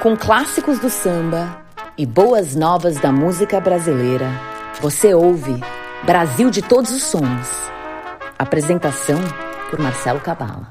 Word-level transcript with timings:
Com 0.00 0.16
clássicos 0.16 0.78
do 0.78 0.88
samba 0.88 1.62
e 1.98 2.06
boas 2.06 2.56
novas 2.56 2.96
da 2.96 3.12
música 3.12 3.60
brasileira, 3.60 4.30
você 4.80 5.12
ouve 5.12 5.62
Brasil 6.04 6.50
de 6.50 6.62
Todos 6.62 6.90
os 6.90 7.02
Sons. 7.02 7.48
Apresentação 8.38 9.18
por 9.68 9.78
Marcelo 9.78 10.18
Cabala. 10.18 10.70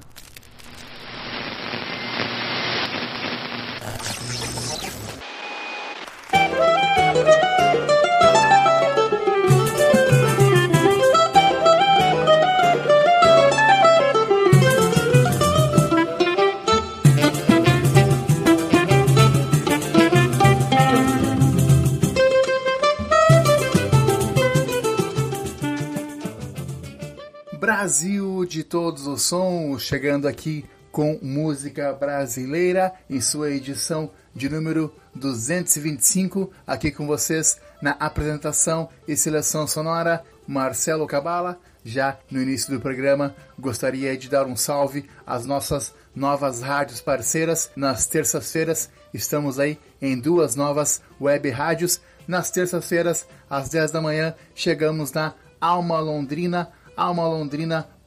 Os 29.72 29.82
sons, 29.82 29.84
chegando 29.84 30.28
aqui 30.28 30.66
com 30.92 31.20
música 31.22 31.94
brasileira 31.94 32.94
em 33.10 33.22
sua 33.22 33.52
edição 33.52 34.12
de 34.34 34.50
número 34.50 34.94
225, 35.16 36.52
aqui 36.66 36.92
com 36.92 37.06
vocês 37.06 37.60
na 37.82 37.92
apresentação 37.92 38.90
e 39.08 39.16
seleção 39.16 39.68
sonora, 39.68 40.24
Marcelo 40.48 41.06
Cabala. 41.08 41.60
Já 41.84 42.20
no 42.30 42.42
início 42.42 42.74
do 42.74 42.82
programa, 42.82 43.36
gostaria 43.58 44.18
de 44.18 44.30
dar 44.30 44.46
um 44.46 44.56
salve 44.56 45.10
às 45.26 45.46
nossas 45.46 45.94
novas 46.16 46.62
rádios 46.62 47.00
parceiras. 47.02 47.72
Nas 47.76 48.06
terças-feiras, 48.06 48.90
estamos 49.14 49.60
aí 49.60 49.80
em 50.02 50.20
duas 50.20 50.56
novas 50.56 51.02
web 51.20 51.50
rádios. 51.50 52.02
Nas 52.28 52.52
terças-feiras, 52.52 53.26
às 53.50 53.70
10 53.70 53.92
da 53.92 54.02
manhã, 54.02 54.36
chegamos 54.54 55.12
na 55.14 55.34
Alma 55.60 56.00
Londrina 56.00 56.70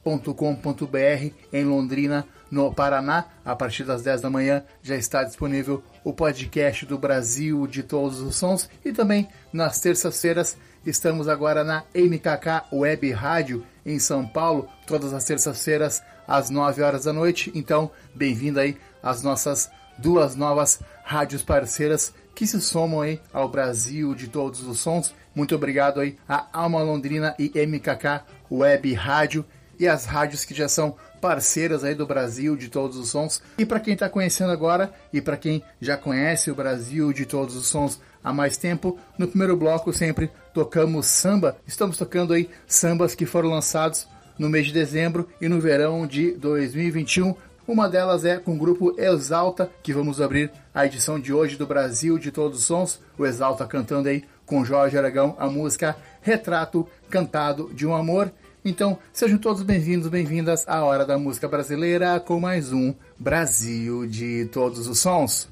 almalondrina.com.br 0.05 1.33
em 1.51 1.63
Londrina, 1.63 2.27
no 2.51 2.73
Paraná. 2.73 3.25
A 3.43 3.55
partir 3.55 3.83
das 3.83 4.03
10 4.03 4.21
da 4.21 4.29
manhã 4.29 4.63
já 4.81 4.95
está 4.95 5.23
disponível 5.23 5.83
o 6.03 6.13
podcast 6.13 6.85
do 6.85 6.97
Brasil 6.97 7.65
de 7.65 7.83
todos 7.83 8.19
os 8.19 8.35
sons 8.35 8.69
e 8.83 8.91
também 8.91 9.27
nas 9.51 9.79
terças-feiras 9.79 10.57
estamos 10.85 11.27
agora 11.27 11.63
na 11.63 11.83
MKK 11.95 12.67
Web 12.73 13.11
Rádio 13.11 13.65
em 13.85 13.97
São 13.99 14.27
Paulo, 14.27 14.67
todas 14.85 15.13
as 15.13 15.23
terças-feiras 15.25 16.03
às 16.27 16.49
9 16.49 16.81
horas 16.81 17.05
da 17.05 17.13
noite. 17.13 17.51
Então, 17.55 17.89
bem-vindo 18.13 18.59
aí 18.59 18.77
às 19.01 19.23
nossas 19.23 19.71
duas 19.97 20.35
novas 20.35 20.81
rádios 21.03 21.41
parceiras 21.41 22.13
que 22.35 22.47
se 22.47 22.59
somam 22.59 23.01
aí 23.01 23.21
ao 23.31 23.47
Brasil 23.47 24.15
de 24.15 24.27
todos 24.27 24.65
os 24.65 24.79
sons. 24.79 25.13
Muito 25.35 25.55
obrigado 25.55 25.99
aí 25.99 26.17
a 26.27 26.47
Alma 26.51 26.81
Londrina 26.81 27.35
e 27.39 27.51
MKK 27.65 28.23
Web 28.51 28.93
Rádio 28.93 29.45
e 29.83 29.87
as 29.87 30.05
rádios 30.05 30.45
que 30.45 30.53
já 30.53 30.69
são 30.69 30.95
parceiras 31.19 31.83
aí 31.83 31.93
do 31.93 32.07
Brasil 32.07 32.55
de 32.55 32.69
todos 32.69 32.97
os 32.97 33.09
sons. 33.09 33.41
E 33.57 33.65
para 33.65 33.81
quem 33.81 33.93
está 33.93 34.07
conhecendo 34.07 34.51
agora 34.51 34.93
e 35.11 35.19
para 35.19 35.35
quem 35.35 35.61
já 35.81 35.97
conhece 35.97 36.49
o 36.49 36.55
Brasil 36.55 37.11
de 37.11 37.25
todos 37.25 37.53
os 37.57 37.67
sons 37.67 37.99
há 38.23 38.31
mais 38.31 38.55
tempo, 38.55 38.97
no 39.17 39.27
primeiro 39.27 39.57
bloco 39.57 39.91
sempre 39.91 40.31
tocamos 40.53 41.07
samba. 41.07 41.57
Estamos 41.67 41.97
tocando 41.97 42.31
aí 42.31 42.49
sambas 42.65 43.13
que 43.13 43.25
foram 43.25 43.49
lançados 43.49 44.07
no 44.39 44.49
mês 44.49 44.67
de 44.67 44.71
dezembro 44.71 45.27
e 45.41 45.49
no 45.49 45.59
verão 45.59 46.07
de 46.07 46.31
2021. 46.31 47.35
Uma 47.67 47.89
delas 47.89 48.23
é 48.23 48.37
com 48.37 48.55
o 48.55 48.57
grupo 48.57 48.95
Exalta, 48.97 49.69
que 49.81 49.91
vamos 49.91 50.21
abrir 50.21 50.49
a 50.73 50.85
edição 50.85 51.19
de 51.19 51.33
hoje 51.33 51.57
do 51.57 51.67
Brasil 51.67 52.17
de 52.17 52.31
Todos 52.31 52.59
os 52.59 52.65
Sons. 52.65 53.01
O 53.17 53.25
Exalta 53.25 53.65
cantando 53.65 54.07
aí 54.07 54.23
com 54.45 54.63
Jorge 54.63 54.97
Aragão 54.97 55.35
a 55.37 55.47
música 55.47 55.95
Retrato 56.21 56.87
Cantado 57.09 57.69
de 57.73 57.85
um 57.85 57.93
Amor. 57.93 58.31
Então, 58.65 58.97
sejam 59.11 59.37
todos 59.37 59.61
bem-vindos, 59.61 60.07
bem-vindas 60.07 60.63
à 60.67 60.81
Hora 60.83 61.05
da 61.05 61.17
Música 61.17 61.49
Brasileira 61.49 62.17
com 62.19 62.39
mais 62.39 62.71
um 62.71 62.93
Brasil 63.19 64.07
de 64.07 64.45
Todos 64.53 64.87
os 64.87 64.99
Sons. 64.99 65.49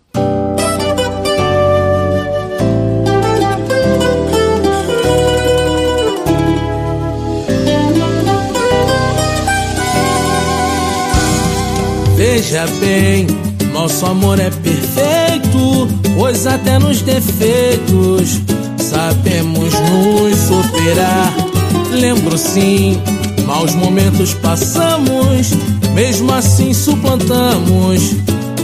Veja 12.16 12.66
bem, 12.80 13.28
nosso 13.74 14.06
amor 14.06 14.40
é 14.40 14.50
perfeito, 14.50 15.88
pois 16.16 16.48
até 16.48 16.80
nos 16.80 17.02
defeitos 17.02 18.40
sabemos 18.78 19.74
nos 19.74 20.38
superar. 20.38 21.51
Lembro 21.92 22.38
sim, 22.38 23.02
maus 23.46 23.76
momentos 23.76 24.34
passamos, 24.36 25.52
mesmo 25.94 26.34
assim 26.34 26.74
suplantamos 26.74 28.16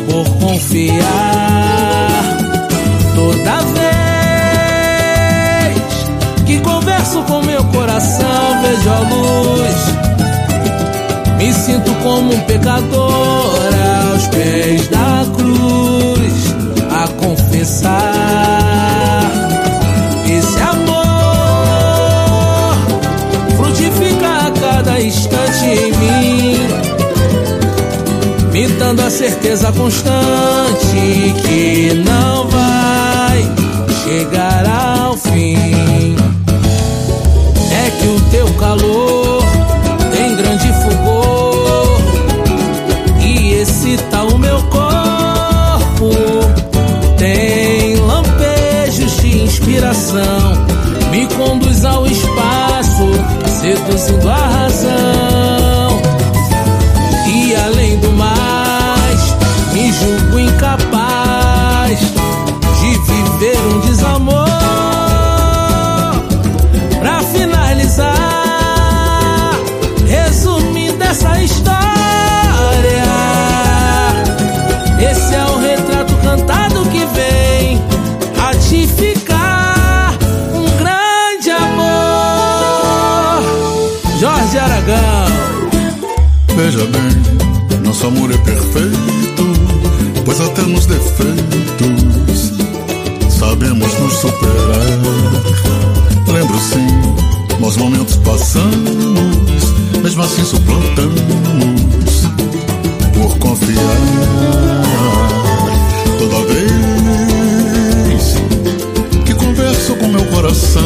por 0.08 0.26
confiar. 0.40 0.98
Toda 3.16 3.62
vez 3.74 3.98
que 6.46 6.60
converso 6.60 7.22
com 7.24 7.42
meu 7.44 7.64
coração, 7.66 8.62
vejo 8.62 8.90
a 8.90 9.00
luz. 9.00 9.98
Me 11.38 11.54
sinto 11.54 11.94
como 12.02 12.34
um 12.34 12.40
pecador 12.42 13.70
aos 14.12 14.28
pés 14.28 14.88
da 14.88 15.26
cruz 15.36 16.56
a 16.90 17.08
confessar. 17.10 18.17
Dando 28.78 29.02
a 29.02 29.10
certeza 29.10 29.72
constante 29.72 31.34
que 31.42 31.94
não 32.06 32.48
vai 32.48 33.52
chegar 34.04 34.66
ao 34.66 35.18
fim. 35.18 36.16
É 37.72 37.90
que 38.00 38.08
o 38.08 38.22
teu 38.32 38.48
calor 38.54 39.44
tem 40.12 40.36
grande 40.36 40.72
fulgor 40.82 42.02
e 43.22 43.54
excita 43.62 44.24
o 44.24 44.38
meu 44.38 44.62
corpo. 44.64 46.12
Tem 47.18 47.96
lampejos 47.96 49.18
de 49.18 49.44
inspiração, 49.44 50.66
me 51.12 51.26
conduz 51.36 51.84
ao 51.84 52.06
espaço 52.06 53.08
seduzindo 53.60 54.30
a 54.30 54.36
razão. 54.36 55.17
Nosso 87.98 88.08
amor 88.08 88.32
é 88.32 88.38
perfeito, 88.38 89.44
pois 90.24 90.40
até 90.40 90.62
nos 90.62 90.86
defeitos 90.86 92.54
sabemos 93.28 93.92
nos 94.00 94.14
superar. 94.14 95.00
Lembro 96.32 96.60
sim, 96.60 96.88
maus 97.60 97.76
momentos 97.76 98.18
passamos, 98.18 99.74
mesmo 100.04 100.22
assim 100.22 100.46
suplantamos 100.46 101.18
por 103.16 103.36
confiar. 103.40 103.98
Toda 106.20 106.46
vez 106.54 108.36
que 109.26 109.34
converso 109.34 109.96
com 109.96 110.08
meu 110.08 110.26
coração, 110.26 110.84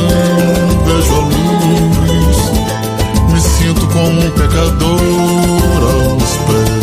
vejo 0.86 1.14
a 1.14 1.20
luz 1.20 2.38
me 3.34 3.42
sinto 3.42 3.86
como 3.88 4.22
um 4.22 4.32
pecador 4.32 5.02
aos 5.84 6.38
pés 6.48 6.81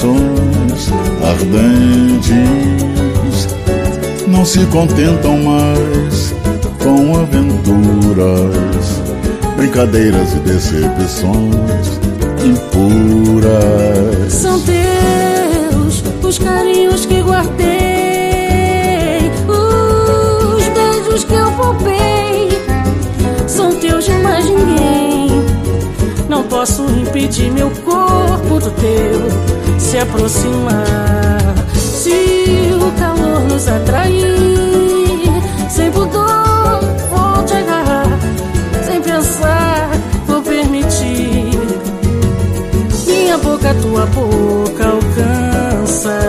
paixões 0.00 0.88
ardentes 1.22 2.30
não 4.26 4.44
se 4.44 4.64
contentam 4.66 5.36
mais 5.42 6.34
com 6.82 7.16
aventuras, 7.18 9.02
brincadeiras 9.56 10.32
e 10.32 10.38
decepções 10.38 12.00
impuras. 12.42 14.32
São 14.32 14.58
teus 14.60 16.02
os 16.22 16.38
carinhos 16.38 17.04
que 17.04 17.20
guardei, 17.20 17.68
os 19.46 20.64
beijos 20.68 21.24
que 21.24 21.34
eu 21.34 21.52
poupei. 21.52 22.48
São 23.46 23.74
teus 23.74 24.06
de 24.06 24.12
mais 24.12 24.46
ninguém. 24.46 25.28
Não 26.28 26.44
posso 26.44 26.82
impedir 26.84 27.50
meu 27.50 27.70
corpo 27.84 28.60
do 28.60 28.70
teu 28.70 29.69
se 29.90 29.98
aproximar. 29.98 31.40
Se 31.74 32.70
o 32.80 32.92
calor 32.92 33.40
nos 33.40 33.66
atrair, 33.66 35.42
sem 35.68 35.90
pudor 35.90 36.80
vou 37.10 37.44
te 37.44 37.54
agarrar, 37.54 38.06
sem 38.84 39.02
pensar 39.02 39.90
vou 40.28 40.40
permitir. 40.42 41.58
Minha 43.04 43.36
boca, 43.38 43.74
tua 43.82 44.06
boca 44.06 44.86
alcança. 44.86 46.20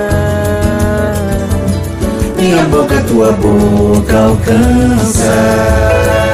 Minha 2.37 2.65
boca, 2.65 2.99
tua 3.03 3.31
boca 3.33 4.17
alcança. 4.17 6.30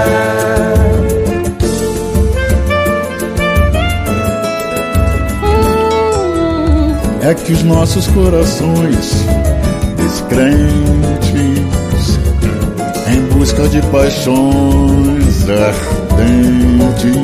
Que 7.48 7.54
os 7.54 7.64
nossos 7.64 8.06
corações 8.08 9.26
descrentes 9.96 10.60
em 13.10 13.22
busca 13.34 13.70
de 13.70 13.82
paixões 13.84 15.48
ardentes 15.50 17.18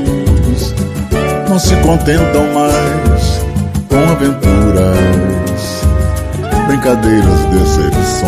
não 1.50 1.60
se 1.60 1.76
contentam 1.78 2.54
mais 2.54 3.42
com 3.90 3.98
aventuras, 3.98 5.82
brincadeiras, 6.68 7.40
decepções 7.52 8.24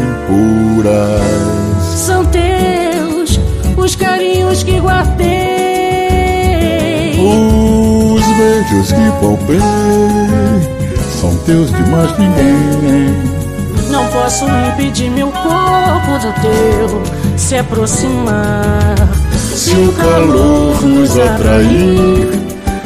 impuras. 0.00 1.20
São 1.98 2.24
teus 2.24 3.38
os 3.76 3.94
carinhos 3.94 4.62
que 4.62 4.80
guardei. 4.80 5.52
Os 7.20 8.26
beijos 8.38 8.90
que 8.90 9.12
poupei 9.20 9.60
teus 11.44 11.70
de 11.70 11.82
mais 11.90 12.18
ninguém. 12.18 13.32
Não 13.90 14.06
posso 14.08 14.44
impedir 14.46 15.10
meu 15.10 15.30
corpo 15.30 16.18
do 16.18 16.32
teu 16.40 17.02
se 17.36 17.56
aproximar. 17.56 18.96
Se 19.34 19.72
o 19.72 19.92
calor 19.92 20.82
nos 20.82 21.18
atrair, 21.18 22.28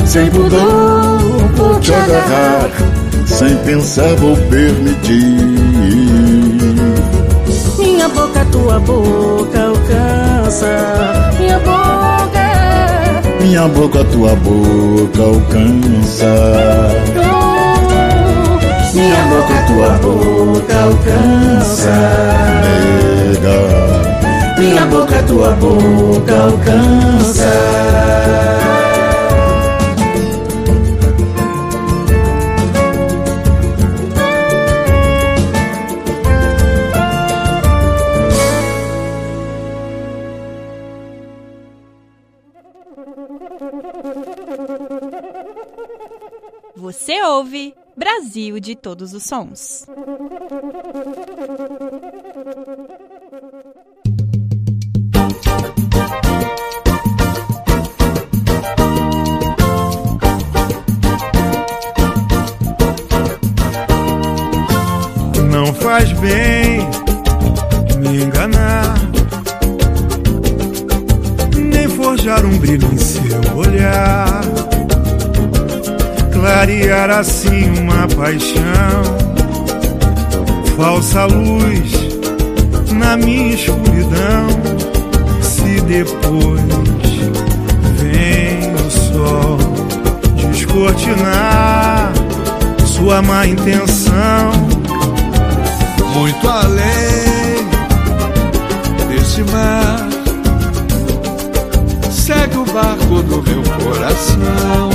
sem 0.05 0.29
pudor 0.31 1.19
vou 1.55 1.79
te 1.81 1.93
agarrar, 1.93 2.71
sem 3.27 3.57
pensar 3.59 4.15
vou 4.17 4.37
permitir. 4.49 5.37
Minha 7.79 8.09
boca, 8.09 8.45
tua 8.51 8.81
boca 8.81 9.63
alcança. 9.63 11.31
Minha 11.39 11.59
boca, 11.61 13.41
Minha 13.41 13.69
boca, 13.69 14.05
tua 14.05 14.35
boca 14.35 15.23
alcança. 15.23 16.27
Tua 19.67 19.91
boca 19.99 20.75
alcança. 20.83 21.91
Nega. 22.63 23.59
Minha 24.59 24.87
boca, 24.87 25.23
tua 25.25 25.51
boca 25.53 26.35
alcança. 26.35 27.51
Você 46.99 47.23
ouve 47.23 47.75
Brasil 47.95 48.59
de 48.59 48.75
todos 48.75 49.13
os 49.13 49.23
sons. 49.23 49.85
Não 65.51 65.73
faz 65.75 66.11
bem 66.15 66.81
me 67.99 68.25
enganar, 68.25 68.95
nem 71.57 71.89
forjar 71.89 72.45
um 72.45 72.59
brilho 72.59 72.91
em 72.91 72.97
seu 72.97 73.55
olhar. 73.55 74.26
Clarear 76.57 77.11
assim 77.11 77.69
uma 77.81 78.09
paixão, 78.17 79.03
falsa 80.75 81.27
luz 81.27 81.93
na 82.93 83.15
minha 83.19 83.55
escuridão. 83.55 84.47
Se 85.43 85.83
depois 85.83 86.63
vem 87.99 88.75
o 88.75 88.91
sol 88.91 89.59
descortinar 90.51 92.15
sua 92.87 93.21
má 93.21 93.47
intenção, 93.47 94.53
muito 96.15 96.49
além 96.49 97.67
desse 99.11 99.43
mar. 99.53 100.09
Segue 102.11 102.57
o 102.57 102.65
barco 102.65 103.23
do 103.25 103.43
meu 103.43 103.63
coração, 103.85 104.89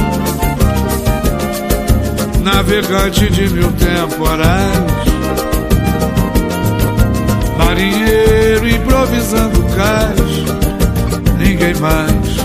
navegante 2.41 3.29
de 3.29 3.49
mil 3.49 3.71
temporais, 3.73 5.05
marinheiro 7.57 8.67
improvisando 8.67 9.63
cais. 9.75 10.41
Ninguém 11.37 11.75
mais 11.75 12.41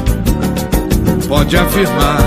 pode 1.27 1.57
afirmar 1.57 2.23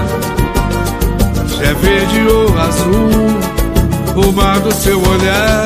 se 1.47 1.63
é 1.63 1.73
verde 1.73 2.27
ou 2.27 2.59
azul 2.59 4.27
o 4.27 4.31
mar 4.33 4.59
do 4.59 4.73
seu 4.73 4.99
olhar. 4.99 5.65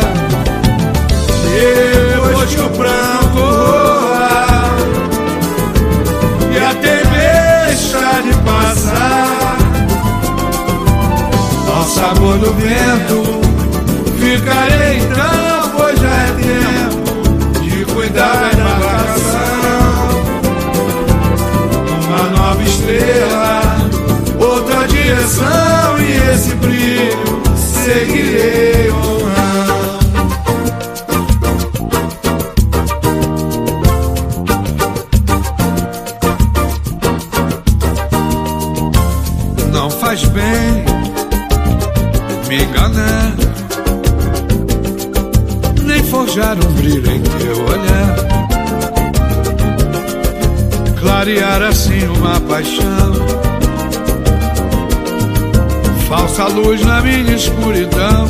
Depois 1.53 2.49
que 2.55 2.61
o 2.61 2.69
pranto 2.69 3.39
rolar 3.39 4.75
e 6.51 6.57
a 6.57 6.73
tempestade 6.75 8.33
passar, 8.45 9.22
sabor 11.93 12.37
do 12.39 12.51
vento, 12.53 13.23
ficarei 14.17 14.97
então, 14.97 15.71
pois 15.77 15.99
já 15.99 16.09
é 16.09 16.31
tempo 16.41 17.61
de 17.61 17.85
cuidar 17.85 18.33
da 18.33 18.51
embarcação. 18.51 19.43
Uma 22.07 22.23
nova 22.35 22.63
estrela, 22.63 23.61
outra 24.39 24.87
direção 24.87 25.99
e 25.99 26.33
esse 26.33 26.55
brilho 26.55 27.43
seguirei 27.55 28.89
paixão 52.63 53.13
falsa 56.07 56.45
luz 56.47 56.83
na 56.85 57.01
minha 57.01 57.35
escuridão. 57.35 58.27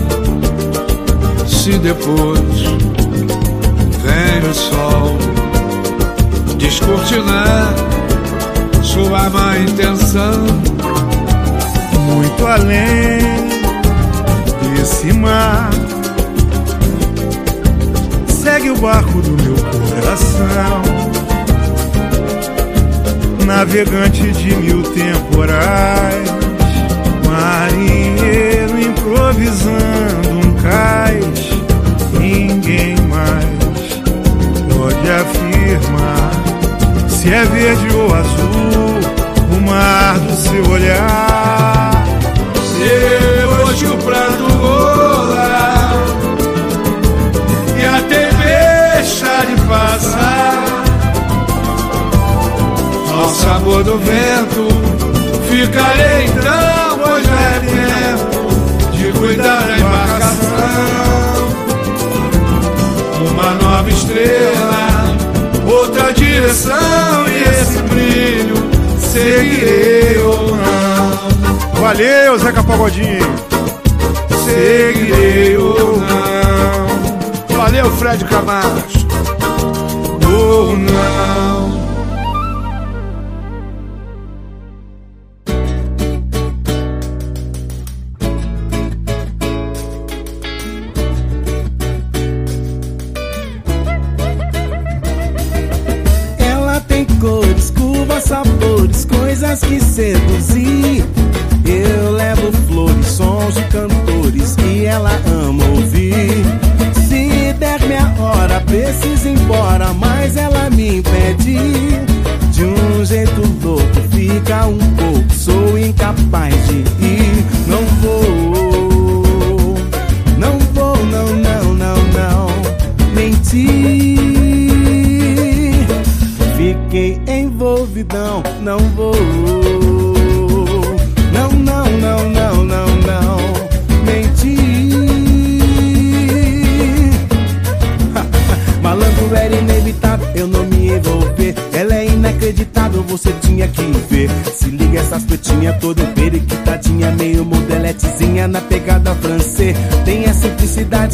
Se 1.48 1.78
depois 1.78 2.62
vem 4.02 4.50
o 4.50 4.54
sol 4.54 5.18
descortinar 6.58 7.74
sua 8.82 9.30
má 9.30 9.58
intenção, 9.58 10.46
muito 12.08 12.48
além 12.48 13.20
desse 14.76 15.14
mar. 15.14 15.70
Segue 18.28 18.72
o 18.72 18.78
barco 18.78 19.22
do 19.22 19.44
meu 19.44 19.56
coração, 19.56 21.03
navegante 23.46 24.32
de 24.32 24.56
mil 24.56 24.84
temporais 24.84 26.30
marinheiro 27.28 28.80
improvisando 28.80 30.30
um 30.30 30.54
cais. 30.62 31.50
Ninguém 32.20 32.96
mais 33.08 33.54
pode 34.74 35.10
afirmar 35.10 36.32
se 37.10 37.34
é 37.34 37.44
verde 37.46 37.96
ou 37.96 38.14
azul 38.14 39.58
o 39.58 39.62
mar 39.62 40.20
do 40.20 40.36
seu 40.36 40.70
olhar. 40.70 41.83
Valeu, 72.04 72.38
Zeca 72.38 72.62
Pagodinho! 72.62 73.34
Seguirei 74.44 75.56
ou 75.56 75.98
não. 76.02 77.56
Valeu, 77.56 77.90
Fred 77.92 78.26
Camacho. 78.26 79.03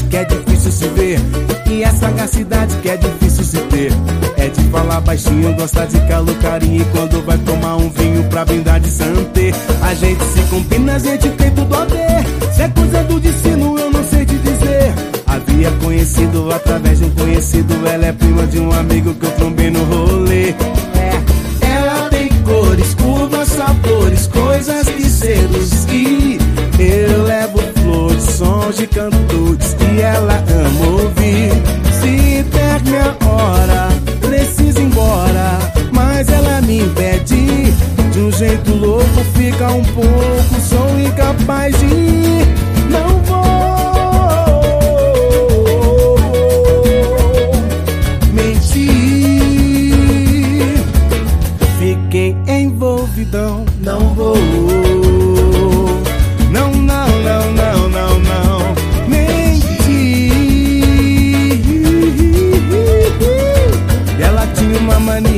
Que 0.03 0.17
é 0.17 0.25
difícil 0.25 0.71
se 0.71 0.87
ver. 0.89 1.19
E 1.69 1.83
a 1.83 1.91
sagacidade 1.93 2.75
que 2.77 2.89
é 2.89 2.97
difícil 2.97 3.43
se 3.43 3.57
ter. 3.69 3.91
É 4.37 4.47
de 4.47 4.61
falar 4.69 5.01
baixinho, 5.01 5.53
gosta 5.55 5.85
de 5.85 5.99
calor, 6.07 6.35
carinho. 6.35 6.81
E 6.81 6.85
quando 6.85 7.23
vai 7.25 7.37
tomar 7.39 7.75
um 7.77 7.89
vinho 7.89 8.23
pra 8.29 8.45
brindar 8.45 8.79
de 8.79 8.89
santé, 8.89 9.51
a 9.81 9.93
gente 9.93 10.23
se 10.23 10.41
combina, 10.49 10.95
a 10.95 10.99
gente 10.99 11.29
tem 11.29 11.51
tudo 11.51 11.75
a 11.75 11.85
ver. 11.85 12.53
Se 12.53 12.61
é 12.63 12.69
coisa 12.69 13.03
do 13.03 13.19
destino, 13.19 13.79
eu 13.79 13.91
não 13.91 14.03
sei 14.03 14.25
te 14.25 14.35
dizer. 14.37 14.93
Havia 15.27 15.71
conhecido 15.83 16.51
através 16.51 16.99
de 16.99 17.05
um 17.05 17.09
conhecido. 17.11 17.87
Ela 17.87 18.07
é 18.07 18.13
prima 18.13 18.47
de 18.47 18.59
um 18.59 18.71
amigo 18.71 19.13
que 19.13 19.25
eu 19.25 19.31
trombei 19.31 19.69
no 19.69 19.83
rolê. 19.83 20.49
É, 20.49 21.75
ela 21.75 22.09
tem 22.09 22.29
cores, 22.43 22.93
curvas, 22.95 23.47
sabores, 23.49 24.27
coisas 24.27 24.89
que 24.89 25.03
seduzir. 25.03 26.39
Eu 26.79 27.23
levo 27.23 27.48
sons 28.39 28.77
de 28.77 28.87
cantores 28.87 29.73
que 29.73 30.01
ela 30.01 30.41
ama 30.63 31.03
ouvir. 31.03 31.51
Se 31.99 32.43
der 32.43 32.81
minha 32.85 33.15
hora, 33.27 33.89
preciso 34.21 34.79
ir 34.79 34.85
embora, 34.85 35.59
mas 35.91 36.29
ela 36.29 36.61
me 36.61 36.79
impede. 36.79 37.73
De 38.13 38.19
um 38.19 38.31
jeito 38.31 38.73
louco, 38.75 39.19
fica 39.35 39.69
um 39.71 39.83
pouco, 39.83 40.61
sou 40.69 40.99
incapaz 40.99 41.77
de 41.79 41.85
ir. 41.85 42.47
Não 42.89 43.09
vou 43.25 43.78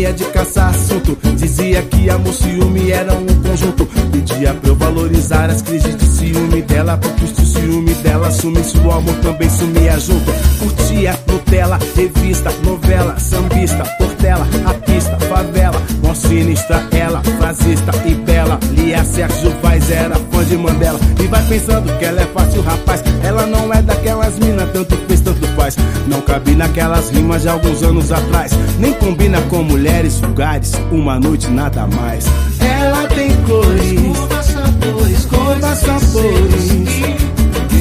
mania 0.01 0.13
de 0.13 0.25
caçar 0.25 0.70
assunto. 0.70 1.17
Dizia 1.36 1.81
que 1.84 2.10
amor 2.10 2.34
e 2.34 2.34
ciúme 2.34 2.91
eram 2.91 3.22
um 3.22 3.41
conjunto. 3.43 3.86
Pedia 4.12 4.53
pra 4.53 4.70
eu 4.70 4.75
valorizar 4.75 5.50
as 5.50 5.62
crises 5.62 5.96
de 5.96 6.05
ciúme 6.05 6.62
dela. 6.63 6.98
Porque 6.98 7.24
o 7.24 7.46
ciúme 7.46 7.93
dela 7.96 8.31
sumisse, 8.31 8.77
o 8.79 8.91
amor 8.91 9.15
também 9.22 9.50
sumia 9.50 10.00
junto. 10.00 10.31
Curtia 10.60 11.20
Nutella, 11.27 11.77
revista, 11.96 12.51
novela, 12.63 13.20
sambista, 13.20 13.84
portela, 13.98 14.48
a 14.65 14.74
pista, 14.74 15.17
favela. 15.41 15.81
Mó 16.03 16.13
sinistra 16.13 16.83
ela, 16.91 17.21
frasista 17.39 17.91
e 18.05 18.13
bela. 18.13 18.60
Lia 18.71 19.03
Sérgio 19.03 19.51
Vaz 19.62 19.89
era 19.89 20.15
fã 20.15 20.43
de 20.43 20.57
Mandela. 20.57 21.00
E 21.19 21.27
vai 21.27 21.43
pensando 21.48 21.98
que 21.98 22.05
ela 22.05 22.21
é 22.21 22.25
fácil, 22.27 22.62
rapaz. 22.62 23.03
Ela 23.24 23.45
não 23.45 23.74
é 23.74 23.81
daquelas 23.81 24.38
minas, 24.39 24.69
tanto 24.71 24.95
fez, 25.07 25.21
tanto 25.21 25.45
faz. 25.55 25.75
Não 26.07 26.21
cabe 26.21 26.55
naquelas 26.55 27.10
rimas 27.10 27.41
de 27.41 27.50
alguns 27.50 27.81
anos 27.83 28.12
atrás. 28.12 28.51
Nem 28.79 28.93
combina 28.93 29.41
com 29.43 29.63
mulheres 29.63 30.19
vulgares. 30.19 30.74
Uma 30.91 31.19
noite 31.19 31.48
nada 31.50 31.88
mais. 31.88 32.25
Ela 32.60 33.07
tem 33.07 33.31
cores, 33.43 34.17
sabores, 34.45 35.25
curvas, 35.25 35.79
sabores. 35.79 36.71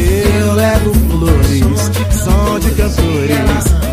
Eu 0.01 0.55
levo 0.55 0.95
flores, 1.11 1.91
som 2.13 2.59
de 2.59 2.71
cantores. 2.71 3.90